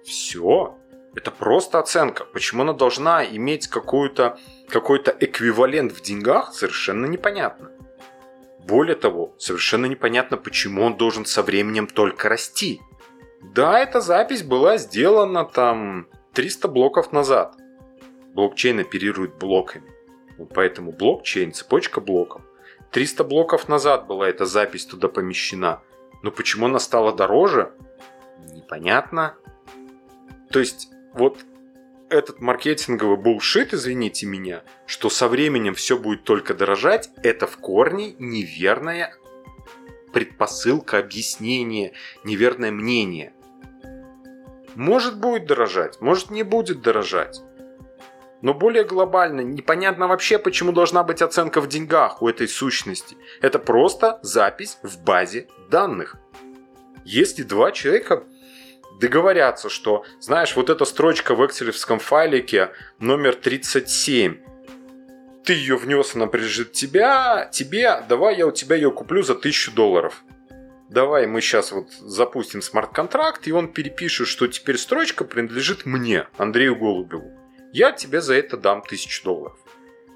Все. 0.03 0.75
Это 1.15 1.31
просто 1.31 1.79
оценка. 1.79 2.25
Почему 2.25 2.61
она 2.61 2.73
должна 2.73 3.25
иметь 3.25 3.67
какую-то, 3.67 4.37
какой-то 4.69 5.15
эквивалент 5.19 5.91
в 5.91 6.01
деньгах, 6.01 6.53
совершенно 6.53 7.05
непонятно. 7.05 7.71
Более 8.67 8.95
того, 8.95 9.33
совершенно 9.37 9.87
непонятно, 9.87 10.37
почему 10.37 10.83
он 10.83 10.95
должен 10.95 11.25
со 11.25 11.41
временем 11.41 11.87
только 11.87 12.29
расти. 12.29 12.81
Да, 13.41 13.79
эта 13.79 14.01
запись 14.01 14.43
была 14.43 14.77
сделана 14.77 15.45
там 15.45 16.07
300 16.33 16.67
блоков 16.67 17.11
назад. 17.11 17.55
Блокчейн 18.33 18.79
оперирует 18.79 19.35
блоками. 19.35 19.91
Поэтому 20.53 20.91
блокчейн, 20.91 21.51
цепочка 21.51 21.99
блоков. 21.99 22.43
300 22.91 23.23
блоков 23.23 23.67
назад 23.67 24.07
была 24.07 24.29
эта 24.29 24.45
запись 24.45 24.85
туда 24.85 25.07
помещена. 25.07 25.81
Но 26.21 26.31
почему 26.31 26.67
она 26.67 26.79
стала 26.79 27.13
дороже? 27.13 27.71
Непонятно. 28.53 29.35
То 30.51 30.59
есть 30.59 30.89
вот 31.13 31.39
этот 32.09 32.41
маркетинговый 32.41 33.17
булшит, 33.17 33.73
извините 33.73 34.25
меня, 34.25 34.63
что 34.85 35.09
со 35.09 35.27
временем 35.27 35.75
все 35.75 35.97
будет 35.97 36.23
только 36.23 36.53
дорожать, 36.53 37.09
это 37.23 37.45
в 37.47 37.57
корне 37.57 38.15
неверная 38.17 39.13
предпосылка, 40.11 40.97
объяснение, 40.97 41.93
неверное 42.23 42.71
мнение. 42.71 43.33
Может 44.75 45.19
будет 45.19 45.45
дорожать, 45.45 46.01
может 46.01 46.31
не 46.31 46.43
будет 46.43 46.81
дорожать. 46.81 47.41
Но 48.41 48.53
более 48.53 48.85
глобально, 48.85 49.41
непонятно 49.41 50.07
вообще, 50.07 50.39
почему 50.39 50.71
должна 50.71 51.03
быть 51.03 51.21
оценка 51.21 51.59
в 51.59 51.67
деньгах 51.67 52.21
у 52.21 52.29
этой 52.29 52.47
сущности. 52.47 53.17
Это 53.41 53.59
просто 53.59 54.19
запись 54.21 54.77
в 54.81 55.03
базе 55.03 55.47
данных. 55.69 56.15
Если 57.05 57.43
два 57.43 57.71
человека 57.71 58.23
договорятся, 58.99 59.69
что, 59.69 60.05
знаешь, 60.19 60.55
вот 60.55 60.69
эта 60.69 60.85
строчка 60.85 61.35
в 61.35 61.45
экселевском 61.45 61.99
файлике 61.99 62.71
номер 62.99 63.35
37, 63.35 64.37
ты 65.43 65.53
ее 65.53 65.77
внес, 65.77 66.15
она 66.15 66.27
принадлежит 66.27 66.73
тебя, 66.73 67.49
тебе, 67.51 68.03
давай 68.07 68.37
я 68.37 68.45
у 68.45 68.51
тебя 68.51 68.75
ее 68.75 68.91
куплю 68.91 69.23
за 69.23 69.33
1000 69.33 69.71
долларов. 69.71 70.23
Давай 70.89 71.27
мы 71.27 71.41
сейчас 71.41 71.71
вот 71.71 71.91
запустим 71.91 72.61
смарт-контракт, 72.61 73.47
и 73.47 73.51
он 73.51 73.71
перепишет, 73.71 74.27
что 74.27 74.47
теперь 74.47 74.77
строчка 74.77 75.23
принадлежит 75.23 75.85
мне, 75.85 76.27
Андрею 76.37 76.75
Голубеву. 76.75 77.31
Я 77.71 77.91
тебе 77.91 78.21
за 78.21 78.33
это 78.33 78.57
дам 78.57 78.79
1000 78.79 79.23
долларов. 79.23 79.57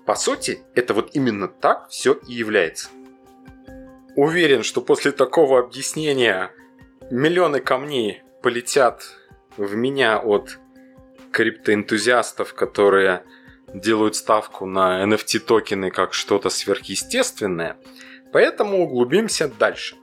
По 0.05 0.15
сути, 0.15 0.59
это 0.75 0.93
вот 0.93 1.11
именно 1.13 1.47
так 1.47 1.89
все 1.89 2.13
и 2.27 2.33
является. 2.33 2.89
Уверен, 4.15 4.63
что 4.63 4.81
после 4.81 5.11
такого 5.11 5.59
объяснения 5.59 6.51
миллионы 7.13 7.59
камней 7.59 8.23
полетят 8.41 9.03
в 9.55 9.75
меня 9.75 10.19
от 10.19 10.57
криптоэнтузиастов, 11.31 12.55
которые 12.55 13.23
делают 13.71 14.15
ставку 14.15 14.65
на 14.65 15.03
NFT 15.03 15.39
токены 15.39 15.91
как 15.91 16.13
что-то 16.13 16.49
сверхъестественное. 16.49 17.77
Поэтому 18.31 18.83
углубимся 18.83 19.47
дальше. 19.47 19.95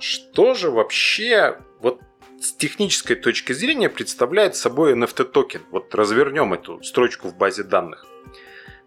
Что 0.00 0.54
же 0.54 0.70
вообще 0.70 1.60
вот 1.80 2.00
с 2.40 2.52
технической 2.52 3.14
точки 3.14 3.52
зрения 3.52 3.88
представляет 3.88 4.56
собой 4.56 4.94
NFT 4.94 5.24
токен? 5.24 5.62
Вот 5.70 5.94
развернем 5.94 6.52
эту 6.52 6.82
строчку 6.82 7.28
в 7.28 7.36
базе 7.36 7.62
данных. 7.62 8.06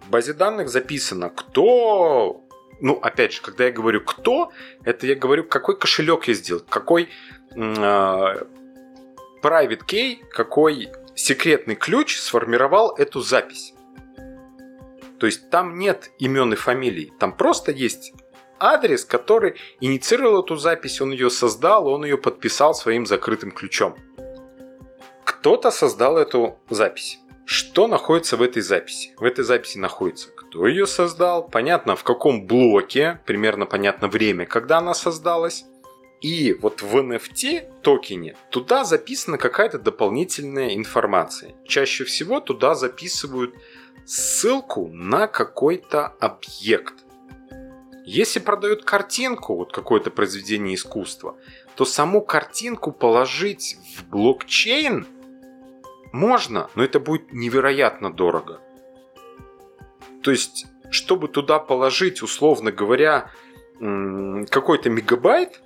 В 0.01 0.09
базе 0.09 0.33
данных 0.33 0.67
записано, 0.67 1.29
кто 1.29 2.43
ну, 2.83 2.95
опять 2.95 3.31
же, 3.31 3.41
когда 3.41 3.63
я 3.63 3.71
говорю 3.71 4.01
кто, 4.01 4.51
это 4.83 5.07
я 5.07 5.15
говорю, 5.15 5.45
какой 5.45 5.79
кошелек 5.79 6.27
я 6.27 6.33
сделал, 6.33 6.61
какой 6.67 7.07
private 9.43 9.85
key, 9.85 10.17
какой 10.31 10.89
секретный 11.15 11.75
ключ 11.75 12.17
сформировал 12.17 12.95
эту 12.97 13.21
запись. 13.21 13.73
То 15.19 15.27
есть 15.27 15.49
там 15.49 15.77
нет 15.77 16.11
имен 16.19 16.53
и 16.53 16.55
фамилий, 16.55 17.13
там 17.19 17.35
просто 17.35 17.71
есть 17.71 18.13
адрес, 18.59 19.05
который 19.05 19.55
инициировал 19.81 20.43
эту 20.43 20.55
запись, 20.55 21.01
он 21.01 21.11
ее 21.11 21.29
создал, 21.29 21.87
он 21.87 22.03
ее 22.03 22.17
подписал 22.17 22.73
своим 22.73 23.05
закрытым 23.05 23.51
ключом. 23.51 23.95
Кто-то 25.23 25.71
создал 25.71 26.17
эту 26.17 26.57
запись. 26.69 27.19
Что 27.45 27.87
находится 27.87 28.37
в 28.37 28.41
этой 28.41 28.61
записи? 28.61 29.13
В 29.17 29.25
этой 29.25 29.43
записи 29.43 29.77
находится, 29.77 30.29
кто 30.29 30.65
ее 30.65 30.87
создал, 30.87 31.47
понятно 31.47 31.97
в 31.97 32.03
каком 32.03 32.47
блоке, 32.47 33.19
примерно 33.25 33.65
понятно 33.65 34.07
время, 34.07 34.45
когда 34.45 34.77
она 34.77 34.93
создалась, 34.93 35.65
и 36.23 36.53
вот 36.53 36.81
в 36.81 36.95
NFT 36.95 37.81
токене 37.81 38.37
туда 38.49 38.85
записана 38.85 39.37
какая-то 39.37 39.77
дополнительная 39.77 40.73
информация. 40.73 41.53
Чаще 41.67 42.05
всего 42.05 42.39
туда 42.39 42.75
записывают 42.75 43.53
ссылку 44.05 44.87
на 44.87 45.27
какой-то 45.27 46.07
объект. 46.21 46.93
Если 48.05 48.39
продают 48.39 48.85
картинку, 48.85 49.55
вот 49.57 49.73
какое-то 49.73 50.11
произведение 50.11 50.75
искусства, 50.75 51.37
то 51.75 51.83
саму 51.83 52.21
картинку 52.21 52.93
положить 52.93 53.77
в 53.97 54.09
блокчейн 54.09 55.05
можно, 56.13 56.69
но 56.75 56.85
это 56.85 57.01
будет 57.01 57.33
невероятно 57.33 58.13
дорого. 58.13 58.61
То 60.21 60.31
есть, 60.31 60.67
чтобы 60.89 61.27
туда 61.27 61.59
положить, 61.59 62.21
условно 62.21 62.71
говоря, 62.71 63.29
какой-то 63.79 64.89
мегабайт, 64.89 65.62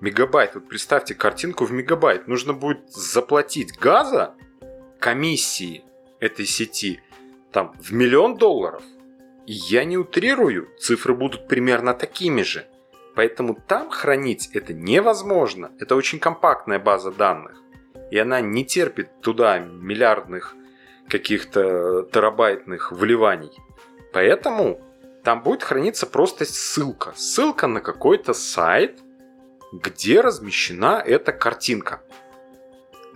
мегабайт, 0.00 0.54
вот 0.54 0.68
представьте 0.68 1.14
картинку 1.14 1.64
в 1.64 1.72
мегабайт, 1.72 2.26
нужно 2.26 2.52
будет 2.52 2.90
заплатить 2.90 3.78
газа 3.78 4.34
комиссии 4.98 5.84
этой 6.20 6.46
сети 6.46 7.00
там 7.52 7.74
в 7.80 7.92
миллион 7.92 8.36
долларов. 8.36 8.82
И 9.46 9.52
я 9.52 9.84
не 9.84 9.98
утрирую, 9.98 10.68
цифры 10.78 11.14
будут 11.14 11.48
примерно 11.48 11.94
такими 11.94 12.42
же. 12.42 12.66
Поэтому 13.14 13.54
там 13.54 13.90
хранить 13.90 14.50
это 14.52 14.72
невозможно. 14.72 15.72
Это 15.80 15.96
очень 15.96 16.20
компактная 16.20 16.78
база 16.78 17.10
данных. 17.10 17.60
И 18.10 18.18
она 18.18 18.40
не 18.40 18.64
терпит 18.64 19.20
туда 19.20 19.58
миллиардных 19.58 20.54
каких-то 21.08 22.08
терабайтных 22.12 22.92
вливаний. 22.92 23.50
Поэтому 24.12 24.80
там 25.24 25.42
будет 25.42 25.62
храниться 25.62 26.06
просто 26.06 26.44
ссылка. 26.44 27.12
Ссылка 27.16 27.66
на 27.66 27.80
какой-то 27.80 28.32
сайт– 28.32 29.00
где 29.72 30.20
размещена 30.20 31.02
эта 31.04 31.32
картинка. 31.32 32.02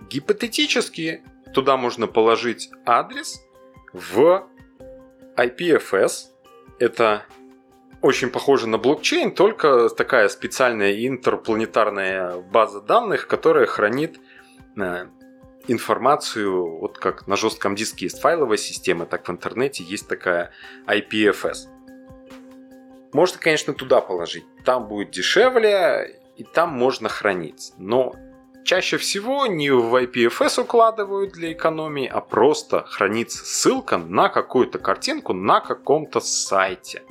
Гипотетически 0.09 1.23
туда 1.53 1.77
можно 1.77 2.07
положить 2.07 2.69
адрес 2.85 3.41
в 3.93 4.47
IPFS. 5.37 6.11
Это 6.79 7.25
очень 8.01 8.29
похоже 8.29 8.67
на 8.67 8.77
блокчейн, 8.77 9.33
только 9.33 9.89
такая 9.89 10.29
специальная 10.29 11.07
интерпланетарная 11.07 12.37
база 12.37 12.81
данных, 12.81 13.27
которая 13.27 13.65
хранит 13.65 14.19
э, 14.77 15.07
информацию, 15.67 16.77
вот 16.77 16.97
как 16.99 17.27
на 17.27 17.35
жестком 17.35 17.75
диске 17.75 18.05
есть 18.05 18.19
файловая 18.19 18.57
система, 18.57 19.05
так 19.05 19.27
в 19.27 19.31
интернете 19.31 19.83
есть 19.83 20.07
такая 20.07 20.51
IPFS. 20.85 21.69
Можно, 23.13 23.39
конечно, 23.39 23.73
туда 23.73 24.01
положить. 24.01 24.43
Там 24.65 24.87
будет 24.87 25.11
дешевле, 25.11 26.19
и 26.35 26.43
там 26.43 26.69
можно 26.69 27.09
хранить. 27.09 27.73
Но 27.77 28.13
чаще 28.63 28.97
всего 28.97 29.45
не 29.45 29.69
в 29.69 29.95
IPFS 29.95 30.61
укладывают 30.61 31.33
для 31.33 31.53
экономии, 31.53 32.07
а 32.07 32.21
просто 32.21 32.83
хранится 32.83 33.45
ссылка 33.45 33.97
на 33.97 34.29
какую-то 34.29 34.79
картинку 34.79 35.33
на 35.33 35.61
каком-то 35.61 36.19
сайте. 36.19 37.03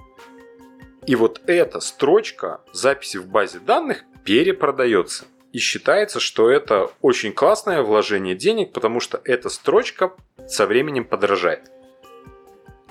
И 1.07 1.17
вот 1.17 1.43
эта 1.47 1.81
строчка 1.81 2.61
записи 2.73 3.19
в 3.19 3.27
базе 3.27 3.59
данных 3.59 4.05
перепродается. 4.25 5.27
И 5.53 5.59
считается, 5.59 6.19
что 6.19 6.51
это 6.51 6.91
очень 7.01 7.33
классное 7.33 7.83
вложение 7.83 8.35
денег, 8.35 8.73
потому 8.73 9.01
что 9.01 9.21
эта 9.25 9.49
строчка 9.49 10.13
со 10.49 10.67
временем 10.67 11.05
подорожает. 11.05 11.71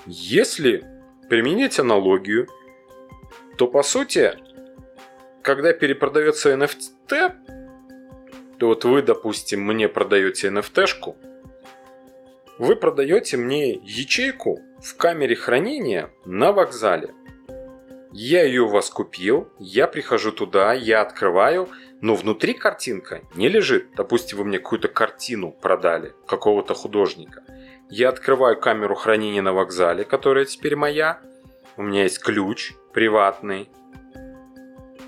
Если 0.06 0.84
применить 1.28 1.78
аналогию, 1.78 2.48
то 3.58 3.66
по 3.66 3.82
сути 3.82 4.34
когда 5.44 5.74
перепродается 5.74 6.54
NFT, 6.54 7.32
то 8.58 8.66
вот 8.66 8.84
вы, 8.84 9.02
допустим, 9.02 9.60
мне 9.60 9.88
продаете 9.88 10.48
NFT-шку, 10.48 11.16
вы 12.58 12.76
продаете 12.76 13.36
мне 13.36 13.74
ячейку 13.74 14.60
в 14.82 14.96
камере 14.96 15.36
хранения 15.36 16.10
на 16.24 16.52
вокзале. 16.52 17.12
Я 18.10 18.44
ее 18.44 18.62
у 18.62 18.68
вас 18.68 18.88
купил, 18.88 19.48
я 19.58 19.86
прихожу 19.86 20.32
туда, 20.32 20.72
я 20.72 21.02
открываю, 21.02 21.68
но 22.00 22.14
внутри 22.14 22.54
картинка 22.54 23.20
не 23.34 23.48
лежит. 23.48 23.88
Допустим, 23.96 24.38
вы 24.38 24.44
мне 24.44 24.58
какую-то 24.58 24.88
картину 24.88 25.50
продали, 25.50 26.14
какого-то 26.26 26.74
художника. 26.74 27.42
Я 27.90 28.08
открываю 28.08 28.58
камеру 28.58 28.94
хранения 28.94 29.42
на 29.42 29.52
вокзале, 29.52 30.04
которая 30.04 30.46
теперь 30.46 30.76
моя. 30.76 31.20
У 31.76 31.82
меня 31.82 32.04
есть 32.04 32.20
ключ 32.20 32.72
приватный, 32.92 33.68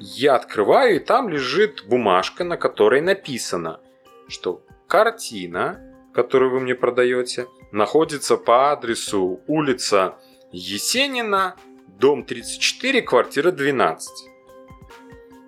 я 0.00 0.35
открываю, 0.35 0.96
и 0.96 0.98
там 0.98 1.28
лежит 1.28 1.85
бумажка, 1.87 2.44
на 2.44 2.56
которой 2.56 3.00
написано, 3.00 3.80
что 4.28 4.62
картина, 4.87 5.80
которую 6.14 6.50
вы 6.50 6.61
мне 6.61 6.74
продаете, 6.74 7.46
находится 7.72 8.37
по 8.37 8.72
адресу 8.72 9.40
улица 9.46 10.16
Есенина, 10.52 11.56
дом 11.87 12.24
34, 12.24 13.02
квартира 13.02 13.50
12. 13.50 14.28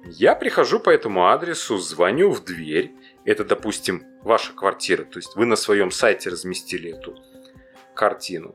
Я 0.04 0.34
прихожу 0.34 0.80
по 0.80 0.90
этому 0.90 1.28
адресу, 1.28 1.76
звоню 1.76 2.30
в 2.30 2.44
дверь. 2.44 2.92
Это, 3.24 3.44
допустим, 3.44 4.04
ваша 4.22 4.52
квартира. 4.52 5.04
То 5.04 5.18
есть 5.18 5.36
вы 5.36 5.44
на 5.44 5.56
своем 5.56 5.90
сайте 5.90 6.30
разместили 6.30 6.96
эту 6.96 7.14
картину. 7.94 8.54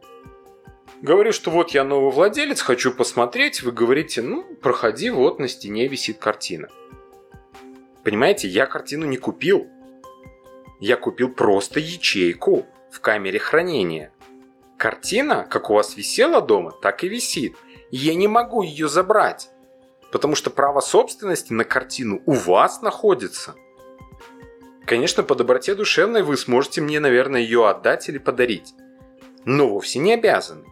Говорю, 1.02 1.34
что 1.34 1.52
вот 1.52 1.72
я 1.72 1.84
новый 1.84 2.12
владелец, 2.12 2.62
хочу 2.62 2.94
посмотреть. 2.94 3.62
Вы 3.62 3.72
говорите, 3.72 4.22
ну, 4.22 4.44
проходи, 4.62 5.10
вот 5.10 5.40
на 5.40 5.48
стене 5.48 5.88
висит 5.88 6.18
картина. 6.18 6.70
Понимаете, 8.04 8.48
я 8.48 8.66
картину 8.66 9.06
не 9.06 9.18
купил. 9.18 9.68
Я 10.80 10.98
купил 10.98 11.30
просто 11.30 11.80
ячейку 11.80 12.66
в 12.92 13.00
камере 13.00 13.40
хранения. 13.40 14.12
Картина, 14.78 15.48
как 15.50 15.70
у 15.70 15.74
вас 15.74 15.96
висела 15.96 16.42
дома, 16.42 16.72
так 16.72 17.04
и 17.04 17.10
висит. 17.10 17.56
И 17.92 17.98
я 17.98 18.16
не 18.16 18.28
могу 18.28 18.64
ее 18.64 18.90
забрать, 18.90 19.50
потому 20.12 20.36
что 20.36 20.50
право 20.50 20.82
собственности 20.82 21.54
на 21.54 21.64
картину 21.64 22.22
у 22.26 22.34
вас 22.34 22.82
находится. 22.82 23.56
Конечно, 24.86 25.24
по 25.24 25.36
доброте 25.36 25.76
душевной 25.76 26.24
вы 26.24 26.36
сможете 26.36 26.82
мне, 26.82 27.00
наверное, 27.00 27.40
ее 27.40 27.70
отдать 27.70 28.10
или 28.10 28.18
подарить. 28.18 28.74
Но 29.46 29.70
вовсе 29.70 30.00
не 30.00 30.14
обязаны. 30.14 30.66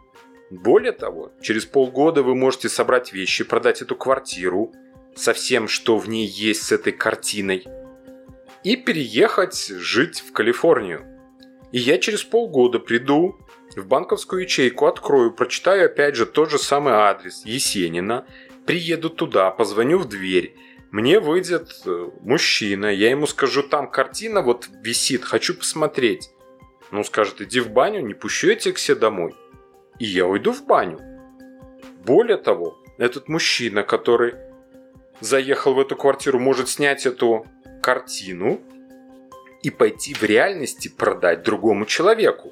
Более 0.51 0.91
того, 0.91 1.31
через 1.41 1.65
полгода 1.65 2.23
вы 2.23 2.35
можете 2.35 2.67
собрать 2.67 3.13
вещи, 3.13 3.45
продать 3.45 3.81
эту 3.81 3.95
квартиру 3.95 4.73
со 5.15 5.31
всем, 5.31 5.69
что 5.69 5.97
в 5.97 6.09
ней 6.09 6.27
есть 6.27 6.63
с 6.63 6.73
этой 6.73 6.91
картиной, 6.91 7.65
и 8.65 8.75
переехать 8.75 9.67
жить 9.67 10.19
в 10.19 10.33
Калифорнию. 10.33 11.05
И 11.71 11.79
я 11.79 11.97
через 11.99 12.25
полгода 12.25 12.79
приду 12.79 13.39
в 13.77 13.87
банковскую 13.87 14.43
ячейку, 14.43 14.87
открою, 14.87 15.31
прочитаю 15.31 15.85
опять 15.85 16.17
же 16.17 16.25
тот 16.25 16.51
же 16.51 16.59
самый 16.59 16.95
адрес 16.95 17.43
Есенина, 17.45 18.25
приеду 18.65 19.09
туда, 19.09 19.51
позвоню 19.51 19.99
в 19.99 20.09
дверь, 20.09 20.57
мне 20.91 21.21
выйдет 21.21 21.81
э, 21.85 22.09
мужчина, 22.19 22.87
я 22.87 23.09
ему 23.09 23.25
скажу, 23.25 23.63
там 23.63 23.89
картина 23.89 24.41
вот 24.41 24.67
висит, 24.83 25.23
хочу 25.23 25.53
посмотреть. 25.53 26.29
Ну, 26.91 27.05
скажет, 27.05 27.39
иди 27.39 27.61
в 27.61 27.69
баню, 27.69 28.01
не 28.01 28.13
пущу 28.13 28.49
я 28.49 28.55
тебя 28.55 28.73
к 28.73 28.77
себе 28.77 28.95
домой 28.95 29.33
и 30.01 30.05
я 30.05 30.25
уйду 30.25 30.51
в 30.51 30.65
баню. 30.65 30.99
Более 32.03 32.37
того, 32.37 32.75
этот 32.97 33.29
мужчина, 33.29 33.83
который 33.83 34.33
заехал 35.19 35.75
в 35.75 35.79
эту 35.79 35.95
квартиру, 35.95 36.39
может 36.39 36.69
снять 36.69 37.05
эту 37.05 37.45
картину 37.83 38.59
и 39.61 39.69
пойти 39.69 40.15
в 40.15 40.23
реальности 40.23 40.87
продать 40.87 41.43
другому 41.43 41.85
человеку. 41.85 42.51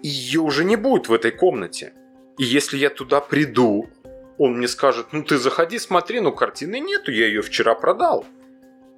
И 0.00 0.08
ее 0.08 0.40
уже 0.40 0.64
не 0.64 0.76
будет 0.76 1.10
в 1.10 1.12
этой 1.12 1.30
комнате. 1.30 1.92
И 2.38 2.44
если 2.44 2.78
я 2.78 2.88
туда 2.88 3.20
приду, 3.20 3.90
он 4.38 4.56
мне 4.56 4.68
скажет, 4.68 5.08
ну 5.12 5.22
ты 5.22 5.36
заходи, 5.36 5.78
смотри, 5.78 6.20
ну 6.20 6.32
картины 6.32 6.80
нету, 6.80 7.12
я 7.12 7.26
ее 7.26 7.42
вчера 7.42 7.74
продал. 7.74 8.24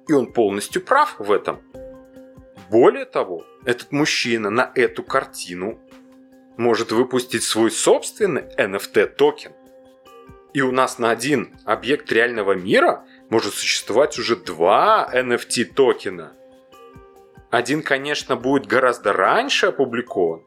И 0.07 0.13
он 0.13 0.31
полностью 0.31 0.81
прав 0.81 1.15
в 1.19 1.29
этом. 1.29 1.59
Более 2.71 3.03
того, 3.03 3.43
этот 3.65 3.91
мужчина 3.91 4.49
на 4.49 4.71
эту 4.75 5.03
картину 5.03 5.77
может 6.57 6.91
выпустить 6.91 7.43
свой 7.43 7.71
собственный 7.71 8.43
NFT-токен. 8.57 9.53
И 10.53 10.61
у 10.61 10.71
нас 10.71 10.99
на 10.99 11.09
один 11.09 11.55
объект 11.65 12.11
реального 12.11 12.53
мира 12.53 13.05
может 13.29 13.53
существовать 13.53 14.19
уже 14.19 14.35
два 14.35 15.09
NFT-токена. 15.11 16.31
Один, 17.49 17.81
конечно, 17.81 18.35
будет 18.35 18.67
гораздо 18.67 19.13
раньше 19.13 19.67
опубликован, 19.67 20.43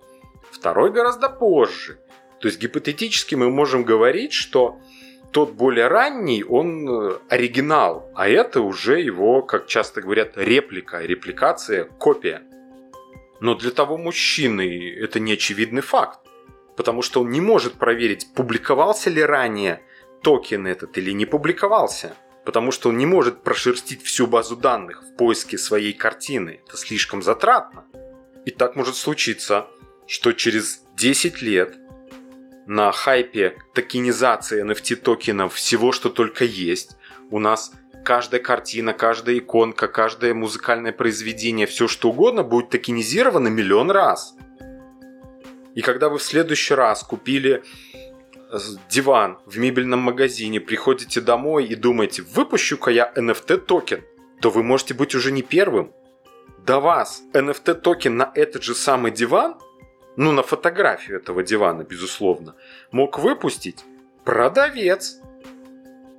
второй 0.50 0.92
гораздо 0.92 1.28
позже. 1.28 1.98
То 2.40 2.48
есть 2.48 2.60
гипотетически 2.60 3.34
мы 3.34 3.50
можем 3.50 3.84
говорить, 3.84 4.32
что 4.32 4.78
тот 5.32 5.52
более 5.52 5.88
ранний, 5.88 6.44
он 6.44 6.88
э, 6.88 7.18
оригинал, 7.28 8.10
а 8.14 8.28
это 8.28 8.60
уже 8.60 9.00
его, 9.00 9.42
как 9.42 9.66
часто 9.66 10.00
говорят, 10.00 10.32
реплика, 10.36 11.00
репликация, 11.00 11.84
копия. 11.84 12.42
Но 13.40 13.54
для 13.54 13.70
того 13.70 13.96
мужчины 13.98 14.94
это 14.98 15.20
не 15.20 15.34
очевидный 15.34 15.82
факт, 15.82 16.20
потому 16.76 17.02
что 17.02 17.20
он 17.20 17.30
не 17.30 17.40
может 17.40 17.74
проверить, 17.74 18.28
публиковался 18.34 19.10
ли 19.10 19.22
ранее 19.22 19.82
токен 20.22 20.66
этот 20.66 20.96
или 20.98 21.12
не 21.12 21.26
публиковался, 21.26 22.16
потому 22.44 22.70
что 22.70 22.90
он 22.90 22.98
не 22.98 23.06
может 23.06 23.42
прошерстить 23.42 24.02
всю 24.02 24.26
базу 24.26 24.56
данных 24.56 25.02
в 25.02 25.16
поиске 25.16 25.58
своей 25.58 25.92
картины. 25.92 26.60
Это 26.66 26.76
слишком 26.76 27.22
затратно. 27.22 27.84
И 28.44 28.50
так 28.50 28.76
может 28.76 28.96
случиться, 28.96 29.66
что 30.06 30.32
через 30.32 30.82
10 30.96 31.42
лет 31.42 31.76
на 32.66 32.90
хайпе 32.92 33.58
токенизации 33.74 34.64
NFT 34.64 34.96
токенов 34.96 35.54
всего, 35.54 35.92
что 35.92 36.10
только 36.10 36.44
есть, 36.44 36.96
у 37.30 37.38
нас 37.38 37.72
каждая 38.06 38.40
картина, 38.40 38.92
каждая 38.92 39.36
иконка, 39.36 39.88
каждое 39.88 40.32
музыкальное 40.32 40.92
произведение, 40.92 41.66
все 41.66 41.88
что 41.88 42.10
угодно 42.10 42.44
будет 42.44 42.70
токенизировано 42.70 43.48
миллион 43.48 43.90
раз. 43.90 44.36
И 45.74 45.82
когда 45.82 46.08
вы 46.08 46.18
в 46.18 46.22
следующий 46.22 46.74
раз 46.74 47.02
купили 47.02 47.64
э, 48.52 48.58
диван 48.88 49.38
в 49.44 49.58
мебельном 49.58 49.98
магазине, 49.98 50.60
приходите 50.60 51.20
домой 51.20 51.66
и 51.66 51.74
думаете, 51.74 52.22
выпущу-ка 52.22 52.92
я 52.92 53.12
NFT 53.16 53.56
токен, 53.58 54.04
то 54.40 54.50
вы 54.50 54.62
можете 54.62 54.94
быть 54.94 55.16
уже 55.16 55.32
не 55.32 55.42
первым. 55.42 55.92
До 56.64 56.78
вас 56.78 57.24
NFT 57.32 57.74
токен 57.74 58.16
на 58.16 58.30
этот 58.36 58.62
же 58.62 58.76
самый 58.76 59.10
диван, 59.10 59.56
ну 60.16 60.30
на 60.30 60.44
фотографию 60.44 61.18
этого 61.18 61.42
дивана, 61.42 61.82
безусловно, 61.82 62.54
мог 62.92 63.18
выпустить 63.18 63.84
продавец, 64.24 65.18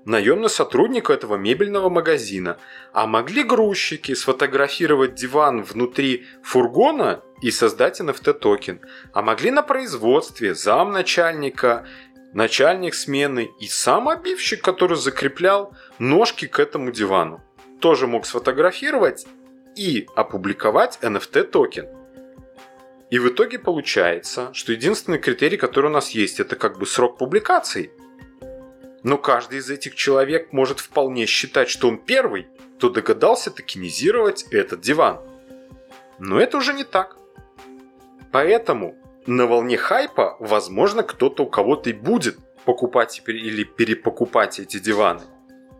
наемный 0.07 0.49
сотрудник 0.49 1.09
этого 1.09 1.35
мебельного 1.35 1.89
магазина. 1.89 2.57
А 2.93 3.05
могли 3.05 3.43
грузчики 3.43 4.15
сфотографировать 4.15 5.15
диван 5.15 5.61
внутри 5.61 6.25
фургона 6.41 7.21
и 7.41 7.51
создать 7.51 7.99
NFT-токен. 7.99 8.79
А 9.13 9.21
могли 9.21 9.51
на 9.51 9.61
производстве 9.61 10.55
замначальника, 10.55 11.85
начальник 12.33 12.95
смены 12.95 13.49
и 13.59 13.67
сам 13.67 14.07
обивщик, 14.07 14.63
который 14.63 14.95
закреплял 14.95 15.75
ножки 15.99 16.47
к 16.47 16.57
этому 16.59 16.91
дивану. 16.91 17.43
Тоже 17.81 18.07
мог 18.07 18.25
сфотографировать 18.25 19.27
и 19.75 20.07
опубликовать 20.15 20.99
NFT-токен. 21.01 21.85
И 23.09 23.19
в 23.19 23.27
итоге 23.27 23.59
получается, 23.59 24.53
что 24.53 24.71
единственный 24.71 25.19
критерий, 25.19 25.57
который 25.57 25.87
у 25.87 25.93
нас 25.93 26.11
есть, 26.11 26.39
это 26.39 26.55
как 26.55 26.79
бы 26.79 26.85
срок 26.85 27.17
публикации– 27.17 27.91
но 29.03 29.17
каждый 29.17 29.59
из 29.59 29.69
этих 29.69 29.95
человек 29.95 30.51
может 30.51 30.79
вполне 30.79 31.25
считать, 31.25 31.69
что 31.69 31.87
он 31.87 31.97
первый, 31.97 32.47
кто 32.77 32.89
догадался 32.89 33.51
токенизировать 33.51 34.43
этот 34.51 34.81
диван. 34.81 35.19
Но 36.19 36.39
это 36.39 36.57
уже 36.57 36.73
не 36.73 36.83
так. 36.83 37.17
Поэтому 38.31 38.95
на 39.25 39.45
волне 39.45 39.77
хайпа, 39.77 40.37
возможно, 40.39 41.03
кто-то 41.03 41.43
у 41.43 41.49
кого-то 41.49 41.89
и 41.89 41.93
будет 41.93 42.37
покупать 42.65 43.21
или 43.25 43.63
перепокупать 43.63 44.59
эти 44.59 44.79
диваны. 44.79 45.23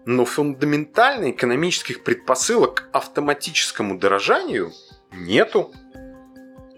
Но 0.05 0.25
фундаментально 0.25 1.31
экономических 1.31 2.03
предпосылок 2.03 2.89
к 2.91 2.95
автоматическому 2.95 3.97
дорожанию 3.97 4.71
нету. 5.11 5.73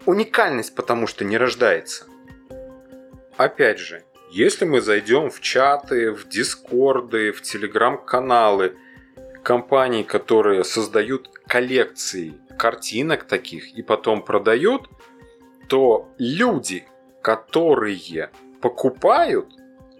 Уникальность 0.05 0.73
потому 0.73 1.05
что 1.05 1.25
не 1.25 1.37
рождается. 1.37 2.05
Опять 3.37 3.79
же, 3.79 4.03
если 4.29 4.65
мы 4.65 4.81
зайдем 4.81 5.29
в 5.29 5.41
чаты, 5.41 6.11
в 6.11 6.27
дискорды, 6.29 7.31
в 7.31 7.41
телеграм-каналы 7.41 8.75
компаний, 9.43 10.03
которые 10.03 10.63
создают 10.63 11.29
коллекции 11.47 12.35
картинок 12.57 13.23
таких 13.23 13.73
и 13.75 13.81
потом 13.81 14.23
продают, 14.23 14.87
то 15.67 16.13
люди, 16.17 16.85
которые 17.21 18.29
покупают, 18.61 19.47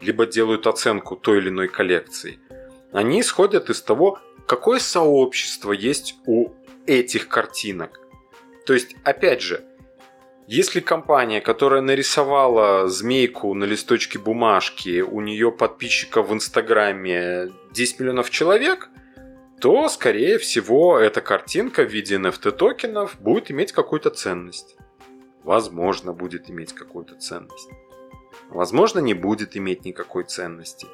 либо 0.02 0.26
делают 0.26 0.68
оценку 0.68 1.16
той 1.16 1.40
или 1.40 1.50
иной 1.50 1.68
коллекции, 1.68 2.40
они 2.92 3.22
исходят 3.22 3.70
из 3.70 3.82
того, 3.82 4.20
какое 4.48 4.80
сообщество 4.80 5.72
есть 5.72 6.16
у 6.26 6.50
этих 6.86 7.28
картинок. 7.28 8.00
То 8.66 8.74
есть, 8.74 8.96
опять 9.04 9.42
же, 9.42 9.64
если 10.52 10.80
компания, 10.80 11.42
которая 11.42 11.82
нарисовала 11.82 12.88
змейку 12.88 13.54
на 13.54 13.66
листочке 13.66 14.18
бумажки, 14.18 15.02
у 15.02 15.22
нее 15.22 15.52
подписчиков 15.52 16.30
в 16.30 16.34
Инстаграме 16.34 17.52
10 17.72 18.00
миллионов 18.00 18.32
человек, 18.32 18.90
то, 19.62 19.88
скорее 19.90 20.40
всего, 20.40 20.98
эта 20.98 21.22
картинка 21.22 21.84
в 21.84 21.92
виде 21.92 22.16
NFT 22.16 22.50
токенов 22.50 23.18
будет 23.22 23.52
иметь 23.52 23.74
какую-то 23.74 24.10
ценность. 24.10 24.76
Возможно, 25.44 26.14
будет 26.14 26.50
иметь 26.50 26.74
какую-то 26.74 27.14
ценность. 27.14 27.70
Возможно, 28.50 28.98
не 28.98 29.14
будет 29.14 29.56
иметь 29.56 29.86
никакой 29.86 30.24
ценности. 30.24 30.88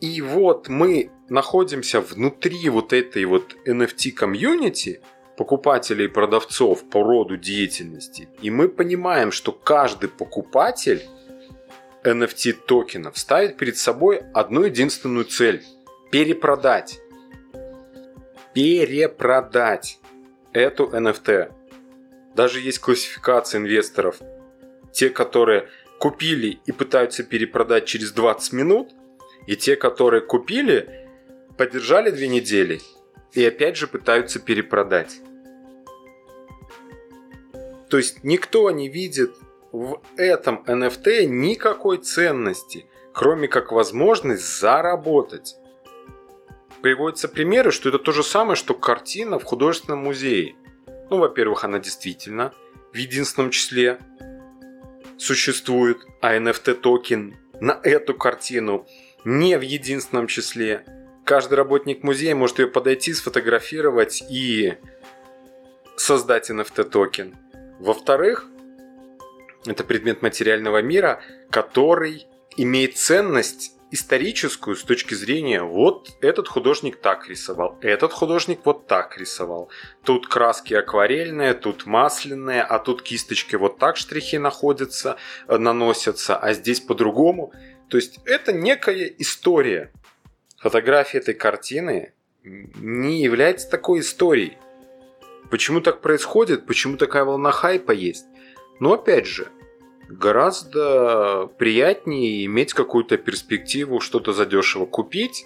И 0.00 0.22
вот 0.22 0.68
мы 0.68 1.10
находимся 1.28 2.00
внутри 2.00 2.68
вот 2.68 2.92
этой 2.92 3.24
вот 3.24 3.56
NFT 3.66 4.12
комьюнити– 4.12 5.00
покупателей 5.36 6.06
и 6.06 6.08
продавцов 6.08 6.88
по 6.88 7.02
роду 7.02 7.36
деятельности. 7.36 8.28
И 8.40 8.50
мы 8.50 8.68
понимаем, 8.68 9.32
что 9.32 9.52
каждый 9.52 10.08
покупатель 10.08 11.02
NFT 12.04 12.52
токенов 12.66 13.18
ставит 13.18 13.56
перед 13.56 13.76
собой 13.76 14.22
одну 14.32 14.62
единственную 14.64 15.24
цель– 15.26 15.62
перепродать. 16.10 17.00
Перепродать 18.54 19.98
эту 20.52 20.86
NFT. 20.86 21.52
Даже 22.34 22.60
есть 22.60 22.78
классификация 22.78 23.58
инвесторов. 23.58 24.18
Те, 24.92 25.10
которые 25.10 25.68
купили 25.98 26.60
и 26.64 26.72
пытаются 26.72 27.22
перепродать 27.22 27.84
через 27.86 28.12
20 28.12 28.52
минут, 28.52 28.90
и 29.46 29.56
те, 29.56 29.76
которые 29.76 30.22
купили, 30.22 31.08
подержали 31.56 32.10
две 32.10 32.28
недели 32.28 32.80
и 33.36 33.44
опять 33.44 33.76
же 33.76 33.86
пытаются 33.86 34.40
перепродать. 34.40 35.20
То 37.90 37.98
есть 37.98 38.24
никто 38.24 38.70
не 38.70 38.88
видит 38.88 39.36
в 39.72 40.00
этом 40.16 40.64
NFT 40.66 41.26
никакой 41.26 41.98
ценности, 41.98 42.86
кроме 43.12 43.46
как 43.46 43.72
возможность 43.72 44.58
заработать. 44.58 45.54
Приводятся 46.80 47.28
примеры, 47.28 47.70
что 47.70 47.90
это 47.90 47.98
то 47.98 48.10
же 48.12 48.22
самое, 48.22 48.56
что 48.56 48.74
картина 48.74 49.38
в 49.38 49.44
художественном 49.44 50.00
музее. 50.00 50.56
Ну, 51.10 51.18
во-первых, 51.18 51.64
она 51.64 51.78
действительно 51.78 52.52
в 52.92 52.96
единственном 52.96 53.50
числе 53.50 53.98
существует, 55.18 55.98
а 56.20 56.36
NFT 56.36 56.74
токен 56.74 57.36
на 57.60 57.78
эту 57.82 58.14
картину 58.14 58.86
не 59.24 59.58
в 59.58 59.62
единственном 59.62 60.26
числе. 60.26 60.84
Каждый 61.26 61.54
работник 61.54 62.04
музея 62.04 62.36
может 62.36 62.60
ее 62.60 62.68
подойти, 62.68 63.12
сфотографировать 63.12 64.22
и 64.30 64.74
создать 65.96 66.50
NFT 66.50 66.84
токен. 66.84 67.36
Во-вторых, 67.80 68.46
это 69.66 69.82
предмет 69.82 70.22
материального 70.22 70.82
мира, 70.82 71.20
который 71.50 72.28
имеет 72.56 72.96
ценность 72.96 73.72
историческую 73.90 74.76
с 74.76 74.84
точки 74.84 75.14
зрения 75.14 75.64
вот 75.64 76.10
этот 76.20 76.46
художник 76.46 77.00
так 77.00 77.28
рисовал, 77.28 77.76
этот 77.80 78.12
художник 78.12 78.60
вот 78.64 78.86
так 78.86 79.18
рисовал. 79.18 79.68
Тут 80.04 80.28
краски 80.28 80.74
акварельные, 80.74 81.54
тут 81.54 81.86
масляные, 81.86 82.62
а 82.62 82.78
тут 82.78 83.02
кисточки 83.02 83.56
вот 83.56 83.78
так 83.78 83.96
штрихи 83.96 84.38
находятся, 84.38 85.16
э, 85.48 85.58
наносятся, 85.58 86.36
а 86.36 86.52
здесь 86.52 86.78
по-другому. 86.78 87.52
То 87.88 87.96
есть 87.96 88.20
это 88.26 88.52
некая 88.52 89.12
история. 89.18 89.90
Фотография 90.58 91.18
этой 91.18 91.34
картины 91.34 92.12
не 92.42 93.22
является 93.22 93.70
такой 93.70 94.00
историей. 94.00 94.56
Почему 95.50 95.80
так 95.80 96.00
происходит? 96.00 96.66
Почему 96.66 96.96
такая 96.96 97.24
волна 97.24 97.50
хайпа 97.50 97.92
есть? 97.92 98.26
Но 98.80 98.94
опять 98.94 99.26
же, 99.26 99.48
гораздо 100.08 101.46
приятнее 101.58 102.44
иметь 102.46 102.74
какую-то 102.74 103.16
перспективу 103.16 104.00
что-то 104.00 104.32
задешево 104.32 104.86
купить 104.86 105.44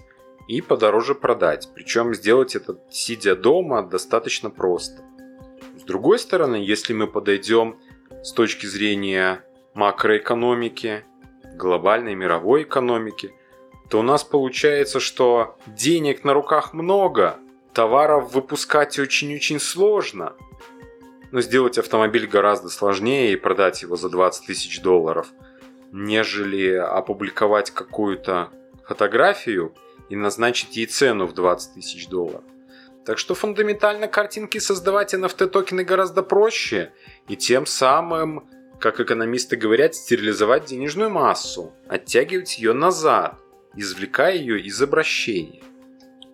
и 0.48 0.60
подороже 0.60 1.14
продать. 1.14 1.68
Причем 1.74 2.14
сделать 2.14 2.56
это, 2.56 2.78
сидя 2.90 3.36
дома, 3.36 3.82
достаточно 3.82 4.50
просто. 4.50 5.02
С 5.78 5.82
другой 5.82 6.18
стороны, 6.18 6.56
если 6.56 6.92
мы 6.92 7.06
подойдем 7.06 7.78
с 8.22 8.32
точки 8.32 8.66
зрения 8.66 9.44
макроэкономики, 9.74 11.04
глобальной 11.56 12.14
мировой 12.14 12.62
экономики, 12.62 13.32
то 13.90 13.98
у 13.98 14.02
нас 14.02 14.24
получается, 14.24 15.00
что 15.00 15.58
денег 15.66 16.24
на 16.24 16.32
руках 16.32 16.72
много, 16.72 17.36
товаров 17.74 18.32
выпускать 18.32 18.98
очень-очень 18.98 19.60
сложно– 19.60 20.34
но 21.30 21.40
сделать 21.40 21.78
автомобиль 21.78 22.26
гораздо 22.26 22.68
сложнее 22.68 23.32
и 23.32 23.36
продать 23.36 23.82
его 23.82 23.96
за 23.96 24.08
20 24.08 24.46
тысяч 24.46 24.80
долларов, 24.80 25.28
нежели 25.92 26.74
опубликовать 26.74 27.70
какую-то 27.70 28.50
фотографию 28.86 29.74
и 30.08 30.16
назначить 30.16 30.76
ей 30.76 30.86
цену 30.86 31.26
в 31.26 31.34
20 31.34 31.74
тысяч 31.74 32.08
долларов. 32.08 32.42
Так 33.04 33.18
что 33.18 33.34
фундаментально 33.34 34.08
картинки 34.08 34.58
создавать 34.58 35.14
NFT 35.14 35.46
токены 35.48 35.84
гораздо 35.84 36.22
проще 36.22 36.92
и 37.28 37.36
тем 37.36 37.64
самым, 37.64 38.48
как 38.78 39.00
экономисты 39.00 39.56
говорят, 39.56 39.94
стерилизовать 39.94 40.66
денежную 40.66 41.10
массу, 41.10 41.72
оттягивать 41.88 42.58
ее 42.58 42.72
назад, 42.72 43.38
извлекая 43.74 44.34
ее 44.34 44.60
из 44.60 44.80
обращения 44.80 45.62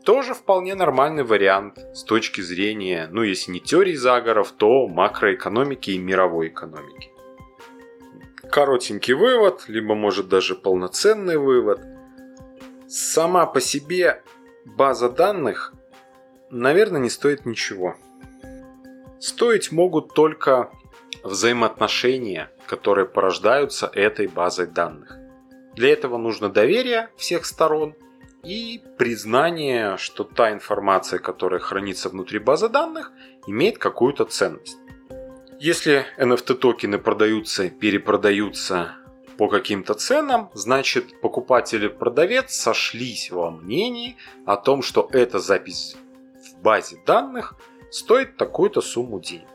тоже 0.07 0.35
вполне 0.35 0.77
нормальный 0.77 1.25
вариант 1.25 1.79
с 1.93 2.05
точки 2.05 2.41
зрения, 2.41 3.09
ну 3.11 3.23
если 3.23 3.51
не 3.51 3.61
теории 3.61 3.97
заговоров, 3.97 4.53
то 4.53 4.87
макроэкономики 4.87 5.91
и 5.91 5.99
мировой 5.99 6.47
экономики. 6.47 7.11
Коротенький 8.49 9.15
вывод, 9.15 9.65
либо 9.67 9.97
может 9.97 10.29
даже 10.29 10.55
полноценный 10.55 11.37
вывод. 11.37 11.81
Сама 12.87 13.47
по 13.47 13.61
себе 13.61 14.23
база 14.65 15.11
данных, 15.11 15.75
наверное, 16.51 17.01
не 17.01 17.11
стоит 17.11 17.45
ничего. 17.45 17.97
Стоить 19.19 19.73
могут 19.73 20.15
только 20.15 20.71
взаимоотношения, 21.25 22.53
которые 22.69 23.07
порождаются 23.07 23.91
этой 23.93 24.29
базой 24.29 24.69
данных. 24.69 25.19
Для 25.77 25.93
этого 25.93 26.19
нужно 26.19 26.49
доверие 26.49 27.11
всех 27.17 27.47
сторон– 27.47 27.95
и 28.47 28.81
признание, 28.97 29.97
что 29.97 30.23
та 30.23 30.53
информация, 30.53 31.19
которая 31.19 31.59
хранится 31.59 32.09
внутри 32.09 32.39
базы 32.39 32.69
данных, 32.69 33.11
имеет 33.49 33.79
какую-то 33.79 34.25
ценность. 34.25 34.79
Если 35.59 36.07
NFT 36.17 36.55
токены 36.55 36.99
продаются, 36.99 37.69
перепродаются 37.69 38.95
по 39.37 39.49
каким-то 39.49 39.95
ценам, 39.95 40.51
значит 40.55 41.21
покупатель 41.21 41.87
и 41.87 41.89
продавец 41.89 42.55
сошлись 42.55 43.31
во 43.31 43.51
мнении 43.51 44.17
о 44.45 44.57
том, 44.57 44.83
что 44.83 45.09
эта 45.13 45.41
запись 45.41 45.97
в 46.49 46.63
базе 46.63 46.99
данных 47.05 47.57
стоит 47.91 48.37
такую-то 48.37 48.81
сумму 48.81 49.19
денег. 49.19 49.49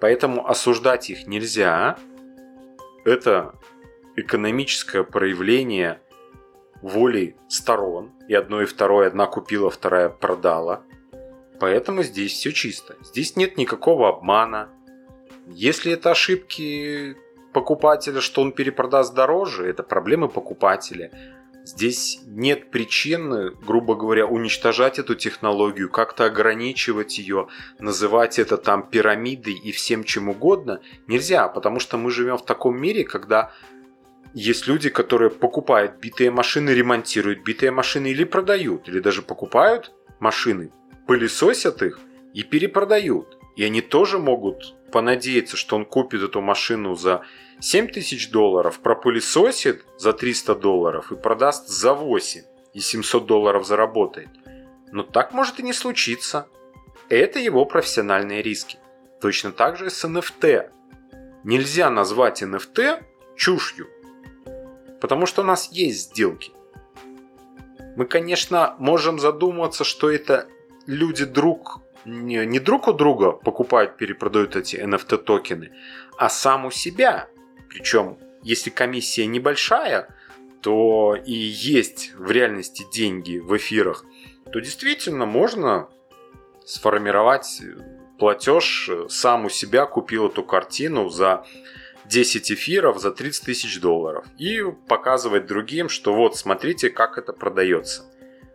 Поэтому 0.00 0.48
осуждать 0.48 1.10
их 1.10 1.26
нельзя. 1.26 1.98
Это 3.04 3.54
экономическое 4.16 5.04
проявление 5.04 6.00
волей 6.80 7.36
сторон, 7.48 8.10
и 8.28 8.34
одно 8.34 8.62
и 8.62 8.66
второе, 8.66 9.06
одна 9.08 9.26
купила, 9.26 9.70
вторая 9.70 10.08
продала. 10.08 10.82
Поэтому 11.60 12.02
здесь 12.02 12.32
все 12.32 12.52
чисто. 12.52 12.96
Здесь 13.02 13.36
нет 13.36 13.56
никакого 13.56 14.08
обмана. 14.08 14.68
Если 15.46 15.92
это 15.92 16.10
ошибки 16.10 17.16
покупателя, 17.52 18.20
что 18.20 18.42
он 18.42 18.52
перепродаст 18.52 19.14
дороже, 19.14 19.66
это 19.68 19.82
проблемы 19.82 20.28
покупателя. 20.28 21.12
Здесь 21.64 22.20
нет 22.26 22.72
причин, 22.72 23.54
грубо 23.64 23.94
говоря, 23.94 24.26
уничтожать 24.26 24.98
эту 24.98 25.14
технологию, 25.14 25.88
как-то 25.88 26.24
ограничивать 26.24 27.18
ее, 27.18 27.46
называть 27.78 28.40
это 28.40 28.56
там 28.56 28.88
пирамидой 28.88 29.54
и 29.54 29.70
всем 29.70 30.02
чем 30.02 30.28
угодно. 30.28 30.80
Нельзя, 31.06 31.46
потому 31.46 31.78
что 31.78 31.96
мы 31.98 32.10
живем 32.10 32.36
в 32.36 32.44
таком 32.44 32.80
мире, 32.80 33.04
когда 33.04 33.52
есть 34.34 34.66
люди, 34.66 34.88
которые 34.88 35.30
покупают 35.30 35.98
битые 36.00 36.30
машины, 36.30 36.70
ремонтируют 36.70 37.40
битые 37.40 37.70
машины 37.70 38.08
или 38.08 38.24
продают, 38.24 38.88
или 38.88 39.00
даже 39.00 39.22
покупают 39.22 39.92
машины, 40.20 40.72
пылесосят 41.06 41.82
их 41.82 42.00
и 42.32 42.42
перепродают. 42.42 43.38
И 43.56 43.64
они 43.64 43.82
тоже 43.82 44.18
могут 44.18 44.74
понадеяться, 44.90 45.56
что 45.56 45.76
он 45.76 45.84
купит 45.84 46.22
эту 46.22 46.40
машину 46.40 46.94
за 46.94 47.22
7 47.60 47.88
тысяч 47.88 48.30
долларов, 48.30 48.80
пропылесосит 48.80 49.84
за 49.98 50.12
300 50.12 50.54
долларов 50.54 51.12
и 51.12 51.16
продаст 51.16 51.68
за 51.68 51.92
8 51.92 52.42
и 52.72 52.80
700 52.80 53.26
долларов 53.26 53.66
заработает. 53.66 54.30
Но 54.90 55.02
так 55.02 55.32
может 55.32 55.60
и 55.60 55.62
не 55.62 55.72
случиться. 55.72 56.46
Это 57.08 57.38
его 57.38 57.64
профессиональные 57.66 58.42
риски. 58.42 58.78
Точно 59.20 59.52
так 59.52 59.76
же 59.76 59.90
с 59.90 60.04
NFT. 60.04 60.70
Нельзя 61.44 61.90
назвать 61.90 62.42
NFT 62.42 63.02
чушью. 63.36 63.88
Потому 65.02 65.26
что 65.26 65.42
у 65.42 65.44
нас 65.44 65.68
есть 65.72 66.10
сделки. 66.10 66.52
Мы, 67.96 68.06
конечно, 68.06 68.76
можем 68.78 69.18
задумываться, 69.18 69.82
что 69.82 70.08
это 70.08 70.46
люди 70.86 71.24
друг 71.24 71.80
не, 72.04 72.46
не 72.46 72.60
друг 72.60 72.86
у 72.86 72.92
друга 72.92 73.32
покупают, 73.32 73.96
перепродают 73.96 74.54
эти 74.54 74.76
NFT 74.76 75.18
токены, 75.18 75.72
а 76.18 76.28
сам 76.28 76.66
у 76.66 76.70
себя. 76.70 77.28
Причем, 77.68 78.16
если 78.44 78.70
комиссия 78.70 79.26
небольшая, 79.26 80.08
то 80.60 81.16
и 81.16 81.32
есть 81.32 82.12
в 82.14 82.30
реальности 82.30 82.84
деньги 82.92 83.38
в 83.38 83.56
эфирах, 83.56 84.04
то 84.52 84.60
действительно 84.60 85.26
можно 85.26 85.88
сформировать 86.64 87.60
платеж 88.20 88.88
сам 89.08 89.46
у 89.46 89.48
себя 89.48 89.86
купил 89.86 90.28
эту 90.28 90.44
картину 90.44 91.08
за 91.08 91.44
10 92.12 92.52
эфиров 92.52 93.00
за 93.00 93.10
30 93.10 93.46
тысяч 93.46 93.80
долларов 93.80 94.26
и 94.36 94.62
показывать 94.86 95.46
другим, 95.46 95.88
что 95.88 96.14
вот 96.14 96.36
смотрите, 96.36 96.90
как 96.90 97.16
это 97.16 97.32
продается. 97.32 98.02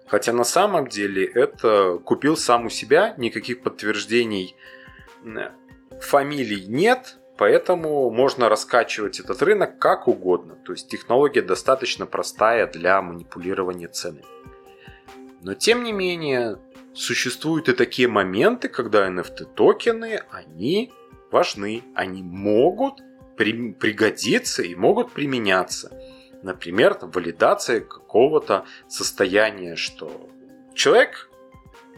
Хотя 0.05 0.31
на 0.31 0.43
самом 0.43 0.87
деле 0.87 1.25
это 1.25 1.97
купил 1.97 2.37
сам 2.37 2.67
у 2.67 2.69
себя, 2.69 3.15
никаких 3.17 3.63
подтверждений 3.63 4.55
фамилий 5.99 6.65
нет, 6.67 7.17
поэтому 7.37 8.11
можно 8.11 8.47
раскачивать 8.47 9.19
этот 9.19 9.41
рынок 9.41 9.79
как 9.79 10.07
угодно. 10.07 10.55
То 10.63 10.73
есть 10.73 10.87
технология 10.87 11.41
достаточно 11.41 12.05
простая 12.05 12.67
для 12.67 13.01
манипулирования 13.01 13.87
цены. 13.87 14.21
Но 15.41 15.55
тем 15.55 15.83
не 15.83 15.93
менее, 15.93 16.59
существуют 16.93 17.69
и 17.69 17.73
такие 17.73 18.07
моменты, 18.07 18.69
когда 18.69 19.09
NFT 19.09 19.45
токены, 19.55 20.21
они 20.29 20.91
важны, 21.31 21.83
они 21.95 22.21
могут 22.21 23.01
при, 23.37 23.71
пригодиться 23.71 24.63
и 24.63 24.75
могут 24.75 25.11
применяться. 25.11 25.91
Например, 26.43 26.93
там, 26.93 27.11
валидация 27.11 27.81
какого-то 27.81 28.65
состояния, 28.87 29.75
что 29.75 30.29
человек 30.73 31.29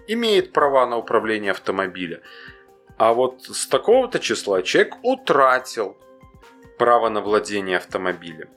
имеет 0.07 0.53
права 0.53 0.85
на 0.85 0.97
управление 0.97 1.51
автомобиля, 1.51 2.21
А 2.97 3.13
вот 3.13 3.43
с 3.43 3.67
такого-то 3.67 4.19
числа 4.19 4.61
человек 4.61 4.95
утратил 5.03 5.97
право 6.77 7.09
на 7.09 7.21
владение 7.21 7.77
автомобилем. 7.77 8.49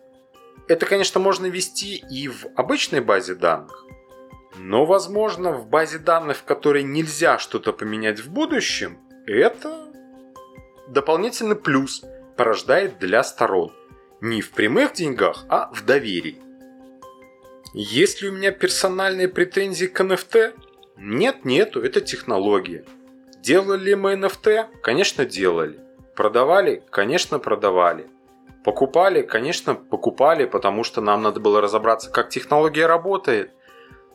Это, 0.68 0.86
конечно, 0.86 1.20
можно 1.20 1.46
вести 1.46 2.02
и 2.10 2.28
в 2.28 2.46
обычной 2.56 3.00
базе 3.00 3.34
данных, 3.34 3.84
но, 4.56 4.84
возможно, 4.84 5.52
в 5.52 5.68
базе 5.68 5.98
данных, 5.98 6.38
в 6.38 6.44
которой 6.44 6.82
нельзя 6.82 7.38
что-то 7.38 7.72
поменять 7.72 8.20
в 8.20 8.30
будущем, 8.30 8.98
это 9.26 9.92
дополнительный 10.88 11.56
плюс 11.56 12.04
порождает 12.36 12.98
для 12.98 13.22
сторон. 13.22 13.72
Не 14.20 14.40
в 14.40 14.52
прямых 14.52 14.92
деньгах, 14.92 15.44
а 15.48 15.70
в 15.72 15.84
доверии. 15.84 16.40
Есть 17.74 18.22
ли 18.22 18.28
у 18.28 18.32
меня 18.32 18.52
персональные 18.52 19.28
претензии 19.28 19.86
к 19.86 20.00
NFT? 20.00 20.54
Нет, 20.96 21.44
нету, 21.44 21.82
это 21.82 22.00
технология. 22.00 22.84
Делали 23.40 23.84
ли 23.84 23.94
мы 23.94 24.14
NFT? 24.14 24.80
Конечно, 24.82 25.24
делали. 25.24 25.80
Продавали? 26.14 26.84
Конечно, 26.90 27.38
продавали. 27.38 28.06
Покупали? 28.64 29.22
Конечно, 29.22 29.74
покупали, 29.74 30.44
потому 30.44 30.84
что 30.84 31.00
нам 31.00 31.22
надо 31.22 31.40
было 31.40 31.60
разобраться, 31.60 32.10
как 32.10 32.28
технология 32.28 32.86
работает. 32.86 33.50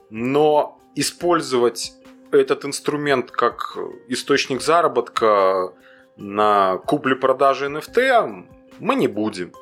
Но 0.09 0.79
использовать 0.95 1.93
этот 2.31 2.63
инструмент 2.63 3.31
как 3.31 3.77
источник 4.07 4.61
заработка 4.61 5.73
на 6.17 6.77
купле-продаже 6.77 7.67
NFT 7.67 8.45
мы 8.79 8.95
не 8.95 9.07
будем. 9.07 9.53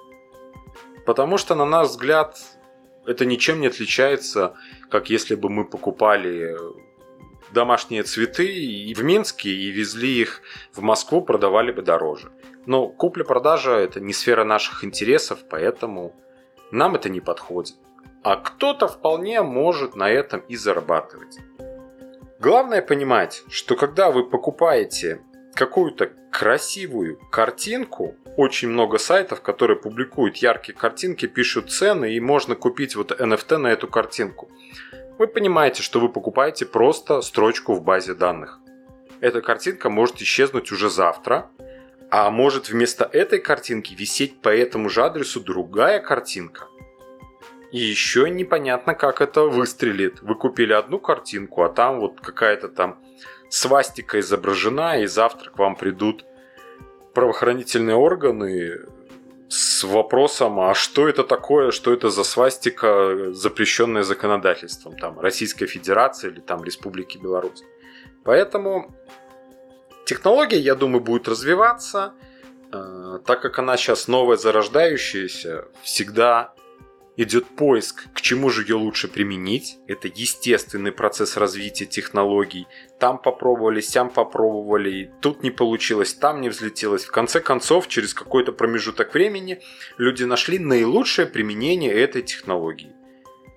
Потому 1.06 1.38
что, 1.38 1.56
на 1.56 1.66
наш 1.66 1.90
взгляд, 1.90 2.40
это 3.06 3.26
ничем 3.26 3.62
не 3.62 3.68
отличается, 3.68 4.56
как 4.90 5.10
если 5.10 5.36
бы 5.36 5.50
мы 5.50 5.66
покупали 5.66 6.56
домашние 7.54 8.04
цветы 8.04 8.48
и 8.48 8.94
в 8.94 9.04
Минске 9.04 9.50
и 9.50 9.70
везли 9.70 10.22
их 10.22 10.42
в 10.74 10.82
Москву, 10.82 11.22
продавали 11.22 11.72
бы 11.72 11.82
дороже. 11.82 12.32
Но 12.66 12.88
купля-продажа 12.88 13.74
это 13.74 14.00
не 14.00 14.14
сфера 14.14 14.44
наших 14.44 14.84
интересов, 14.84 15.40
поэтому 15.50 16.16
нам 16.72 16.96
это 16.96 17.10
не 17.10 17.22
подходит. 17.22 17.76
А 18.24 18.38
кто-то 18.38 18.88
вполне 18.88 19.44
может 19.44 19.96
на 19.96 20.10
этом 20.10 20.40
и 20.40 20.56
зарабатывать. 20.56 21.38
Главное 22.40 22.82
понимать, 22.82 23.44
что 23.50 23.76
когда 23.76 24.10
вы 24.10 24.28
покупаете 24.28 25.22
какую-то 25.56 26.12
красивую 26.32 27.18
картинку, 27.32 28.16
очень 28.38 28.68
много 28.68 28.98
сайтов, 28.98 29.42
которые 29.42 29.78
публикуют 29.78 30.38
яркие 30.38 30.78
картинки, 30.78 31.26
пишут 31.26 31.72
цены, 31.72 32.14
и 32.14 32.20
можно 32.20 32.56
купить 32.56 32.96
вот 32.96 33.12
NFT 33.12 33.58
на 33.58 33.68
эту 33.68 33.88
картинку. 33.88 34.50
Вы 35.18 35.28
понимаете, 35.28 35.82
что 35.82 36.02
вы 36.02 36.10
покупаете 36.10 36.66
просто 36.66 37.22
строчку 37.22 37.74
в 37.74 37.82
базе 37.82 38.14
данных. 38.14 38.60
Эта 39.22 39.42
картинка 39.42 39.90
может 39.90 40.22
исчезнуть 40.22 40.74
уже 40.74 40.90
завтра, 40.90 41.50
а 42.12 42.30
может 42.30 42.70
вместо 42.70 43.06
этой 43.06 43.40
картинки 43.40 43.94
висеть 43.94 44.42
по 44.42 44.50
этому 44.50 44.90
же 44.90 45.04
адресу 45.04 45.40
другая 45.40 46.02
картинка. 46.02 46.68
И 47.72 47.80
еще 47.80 48.30
непонятно, 48.30 48.94
как 48.94 49.22
это 49.22 49.44
выстрелит. 49.44 50.22
Вы 50.22 50.36
купили 50.36 50.74
одну 50.74 51.00
картинку, 51.00 51.64
а 51.64 51.70
там 51.70 52.00
вот 52.00 52.20
какая-то 52.20 52.68
там 52.68 53.00
свастика 53.56 54.20
изображена, 54.20 55.02
и 55.02 55.06
завтра 55.08 55.50
к 55.50 55.58
вам 55.58 55.76
придут 55.76 56.26
правоохранительные 57.14 57.96
органы 57.96 58.82
с 59.48 59.84
вопросом, 59.84 60.60
а 60.60 60.74
что 60.74 61.08
это 61.08 61.24
такое, 61.24 61.72
что 61.72 61.94
это 61.94 62.10
за 62.10 62.24
свастика, 62.24 63.32
запрещенная 63.32 64.04
законодательством 64.04 64.98
там, 64.98 65.20
Российской 65.20 65.68
Федерации 65.68 66.30
или 66.32 66.42
там 66.42 66.64
Республики 66.64 67.18
Беларусь. 67.18 67.64
Поэтому 68.26 68.94
технология, 70.06 70.60
я 70.60 70.76
думаю, 70.76 71.02
будет 71.02 71.30
развиваться, 71.30 72.14
э, 72.74 73.20
так 73.26 73.42
как 73.42 73.60
она 73.60 73.78
сейчас 73.78 74.10
новая, 74.10 74.36
зарождающаяся, 74.36 75.66
всегда 75.82 76.55
идет 77.18 77.46
поиск, 77.56 78.12
к 78.14 78.22
чему 78.22 78.50
же 78.50 78.64
ее 78.64 78.76
лучше 78.76 79.08
применить. 79.08 79.78
Это 79.88 80.08
естественный 80.08 80.92
процесс 80.92 81.38
развития 81.38 81.86
технологий. 81.86 82.68
Там 83.00 83.18
попробовали, 83.18 83.82
сям 83.82 84.10
попробовали, 84.10 85.12
тут 85.22 85.44
не 85.44 85.52
получилось, 85.52 86.14
там 86.14 86.42
не 86.42 86.50
взлетелось. 86.50 87.06
В 87.06 87.12
конце 87.12 87.40
концов, 87.40 87.88
через 87.88 88.14
какой-то 88.14 88.52
промежуток 88.52 89.14
времени 89.14 89.62
люди 89.98 90.24
нашли 90.24 90.60
наилучшее 90.60 91.28
применение 91.28 91.92
этой 91.94 92.22
технологии. 92.22 92.94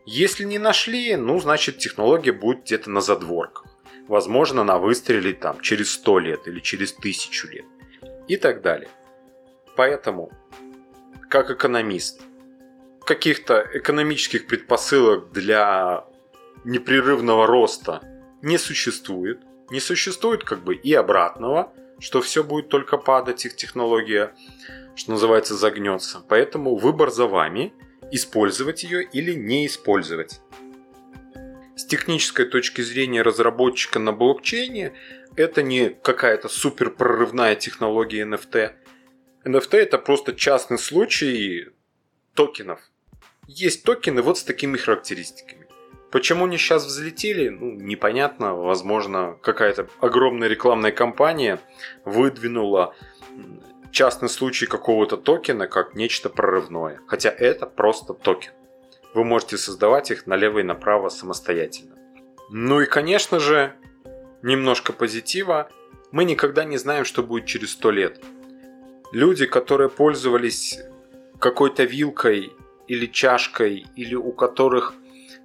Если 0.07 0.45
не 0.45 0.59
нашли, 0.59 1.17
ну, 1.17 1.39
значит, 1.39 1.79
технология 1.79 2.33
будет 2.33 2.63
где-то 2.63 2.91
на 2.91 3.01
задворках. 3.01 3.67
Возможно, 4.07 4.63
она 4.63 4.79
выстрелит 4.79 5.41
там 5.41 5.61
через 5.61 5.93
100 5.93 6.19
лет 6.21 6.49
или 6.49 6.61
через 6.61 6.95
1000 6.95 7.49
лет. 7.49 7.65
И 8.27 8.37
так 8.39 8.63
далее. 8.63 8.89
Поэтому, 9.77 10.33
как 11.29 11.51
экономист, 11.51 12.23
каких-то 13.09 13.67
экономических 13.73 14.47
предпосылок 14.47 15.33
для 15.33 16.05
непрерывного 16.65 17.47
роста 17.47 18.03
не 18.43 18.59
существует. 18.59 19.41
Не 19.71 19.81
существует 19.81 20.45
как 20.45 20.63
бы 20.63 20.75
и 20.75 20.93
обратного, 20.93 21.73
что 22.01 22.21
все 22.21 22.45
будет 22.45 22.69
только 22.69 22.99
падать, 22.99 23.47
их 23.47 23.57
технология, 23.57 24.35
что 24.95 25.13
называется, 25.13 25.55
загнется. 25.55 26.23
Поэтому 26.29 26.77
выбор 26.77 27.11
за 27.11 27.27
вами, 27.27 27.73
использовать 28.13 28.85
ее 28.85 29.03
или 29.05 29.33
не 29.33 29.67
использовать. 29.67 30.43
С 31.77 31.87
технической 31.87 32.45
точки 32.45 32.83
зрения 32.83 33.23
разработчика 33.23 33.99
на 33.99 34.13
блокчейне, 34.13 34.93
это 35.35 35.63
не 35.63 35.89
какая-то 35.89 36.51
супер 36.51 36.91
прорывная 36.91 37.55
технология 37.55 38.25
NFT. 38.25 38.73
NFT 39.47 39.79
это 39.79 39.97
просто 39.97 40.35
частный 40.35 40.79
случай 40.79 41.69
токенов, 42.35 42.81
есть 43.49 43.83
токены 43.83 44.23
вот 44.23 44.39
с 44.39 44.45
такими 44.45 44.77
характеристиками. 44.77 45.67
Почему 46.11 46.45
они 46.45 46.57
сейчас 46.57 46.87
взлетели, 46.87 47.49
ну, 47.49 47.73
непонятно. 47.73 48.55
Возможно, 48.55 49.37
какая-то 49.43 49.89
огромная 50.01 50.49
рекламная 50.49 50.93
кампания 50.93 51.59
выдвинула 52.05 52.95
частный 53.91 54.29
случай 54.29 54.67
какого-то 54.67 55.17
токена 55.17 55.67
как 55.67 55.95
нечто 55.95 56.29
прорывное. 56.29 57.01
Хотя 57.07 57.31
это 57.31 57.67
просто 57.67 58.15
токен. 58.15 58.53
Вы 59.15 59.25
можете 59.25 59.57
создавать 59.57 60.11
их 60.11 60.27
налево 60.27 60.59
и 60.59 60.63
направо 60.63 61.09
самостоятельно. 61.09 61.97
Ну 62.51 62.81
и, 62.81 62.87
конечно 62.87 63.41
же, 63.41 63.75
немножко 64.43 64.93
позитива. 64.93 65.71
Мы 66.11 66.25
никогда 66.25 66.65
не 66.65 66.77
знаем, 66.77 67.05
что 67.05 67.23
будет 67.23 67.47
через 67.47 67.73
сто 67.73 67.91
лет. 67.91 68.23
Люди, 69.13 69.47
которые 69.47 69.89
пользовались 69.89 70.79
какой-то 71.39 71.85
вилкой 71.85 72.53
или 72.89 73.07
чашкой, 73.07 73.87
или 73.97 74.15
у 74.15 74.33
которых 74.33 74.95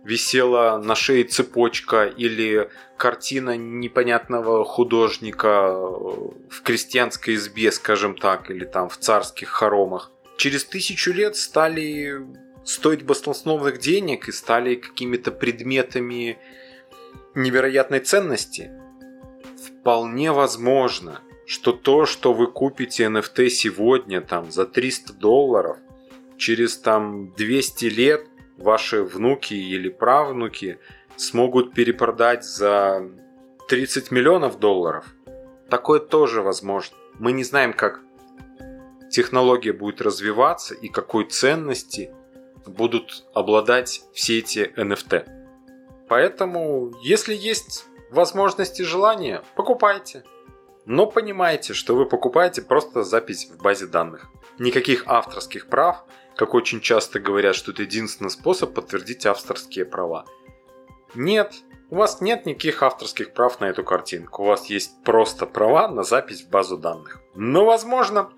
висела 0.03 0.77
на 0.77 0.95
шее 0.95 1.23
цепочка 1.23 2.05
или 2.05 2.69
картина 2.97 3.55
непонятного 3.55 4.65
художника 4.65 5.73
в 5.77 6.61
крестьянской 6.63 7.35
избе, 7.35 7.71
скажем 7.71 8.17
так, 8.17 8.51
или 8.51 8.65
там 8.65 8.89
в 8.89 8.97
царских 8.97 9.49
хоромах, 9.49 10.11
через 10.37 10.65
тысячу 10.65 11.11
лет 11.13 11.35
стали 11.35 12.25
стоить 12.65 13.03
баснословных 13.03 13.79
денег 13.79 14.27
и 14.27 14.31
стали 14.31 14.75
какими-то 14.75 15.31
предметами 15.31 16.37
невероятной 17.35 17.99
ценности. 17.99 18.71
Вполне 19.65 20.31
возможно, 20.31 21.21
что 21.45 21.73
то, 21.73 22.05
что 22.05 22.33
вы 22.33 22.47
купите 22.47 23.03
NFT 23.05 23.49
сегодня 23.49 24.21
там 24.21 24.51
за 24.51 24.65
300 24.65 25.13
долларов– 25.13 25.77
через 26.37 26.77
там 26.77 27.31
200 27.33 27.85
лет 27.85 28.27
ваши 28.57 29.03
внуки 29.03 29.53
или 29.53 29.89
правнуки 29.89 30.79
смогут 31.15 31.73
перепродать 31.73 32.43
за 32.43 33.09
30 33.67 34.11
миллионов 34.11 34.59
долларов. 34.59 35.05
Такое 35.69 35.99
тоже 35.99 36.41
возможно. 36.41 36.97
Мы 37.19 37.31
не 37.31 37.43
знаем, 37.43 37.73
как 37.73 38.01
технология 39.11 39.73
будет 39.73 40.01
развиваться 40.01 40.73
и 40.73 40.87
какой 40.87 41.25
ценности 41.25 42.13
будут 42.65 43.25
обладать 43.33 44.03
все 44.13 44.39
эти 44.39 44.71
NFT. 44.75 45.27
Поэтому, 46.07 46.91
если 47.01 47.33
есть 47.35 47.85
возможности 48.11 48.81
и 48.81 48.85
желание, 48.85 49.41
покупайте. 49.55 50.23
Но 50.85 51.05
понимайте, 51.05 51.73
что 51.73 51.95
вы 51.95 52.05
покупаете 52.05 52.61
просто 52.61 53.03
запись 53.03 53.49
в 53.49 53.61
базе 53.61 53.87
данных. 53.87 54.29
Никаких 54.59 55.03
авторских 55.07 55.67
прав– 55.67 56.03
как 56.35 56.53
очень 56.53 56.81
часто 56.81 57.19
говорят, 57.19 57.55
что 57.55 57.71
это 57.71 57.83
единственный 57.83 58.29
способ 58.29 58.73
подтвердить 58.73 59.25
авторские 59.25 59.85
права. 59.85 60.25
Нет, 61.15 61.53
у 61.89 61.95
вас 61.95 62.21
нет 62.21 62.45
никаких 62.45 62.81
авторских 62.81 63.33
прав 63.33 63.59
на 63.59 63.65
эту 63.65 63.83
картинку. 63.83 64.43
У 64.43 64.45
вас 64.47 64.65
есть 64.65 65.03
просто 65.03 65.45
права 65.45 65.87
на 65.87 66.03
запись 66.03 66.41
в 66.41 66.49
базу 66.49 66.77
данных. 66.77 67.21
Но, 67.35 67.65
возможно, 67.65 68.31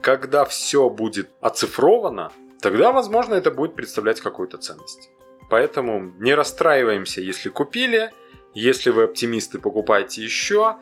когда 0.00 0.44
все 0.46 0.88
будет 0.88 1.30
оцифровано, 1.42 2.32
тогда, 2.60 2.90
возможно, 2.90 3.34
это 3.34 3.50
будет 3.50 3.74
представлять 3.74 4.20
какую-то 4.20 4.56
ценность. 4.56 5.10
Поэтому 5.50 6.14
не 6.18 6.34
расстраиваемся, 6.34 7.20
если 7.20 7.50
купили. 7.50 8.12
Если 8.54 8.88
вы 8.88 9.02
оптимисты, 9.02 9.58
покупайте 9.58 10.22
еще. 10.22 10.76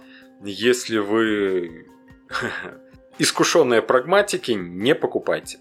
Если 0.45 0.99
вы 0.99 1.89
искушенные 3.19 3.83
прагматики, 3.83 4.53
не 4.53 4.95
покупайте. 4.95 5.59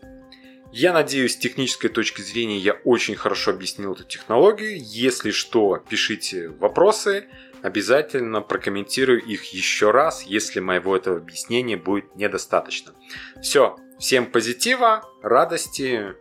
Я 0.71 0.93
надеюсь, 0.93 1.33
с 1.33 1.37
технической 1.37 1.89
точки 1.89 2.21
зрения 2.21 2.57
я 2.57 2.73
очень 2.83 3.15
хорошо 3.15 3.51
объяснил 3.51 3.93
эту 3.93 4.03
технологию. 4.03 4.77
Если 4.79 5.31
что, 5.31 5.77
пишите 5.89 6.49
вопросы. 6.49 7.27
Обязательно 7.61 8.41
прокомментирую 8.41 9.21
их 9.21 9.45
еще 9.53 9.91
раз, 9.91 10.23
если 10.23 10.59
моего 10.59 10.95
этого 10.95 11.17
объяснения 11.17 11.75
будет 11.75 12.15
недостаточно. 12.15 12.93
Все, 13.41 13.77
всем 13.99 14.27
позитива, 14.27 15.03
радости. 15.21 16.15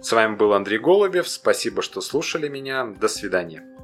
С 0.00 0.12
вами 0.12 0.36
был 0.36 0.52
Андрей 0.52 0.78
Голубев. 0.78 1.28
Спасибо, 1.28 1.82
что 1.82 2.00
слушали 2.00 2.48
меня. 2.48 2.86
До 2.86 3.08
свидания. 3.08 3.71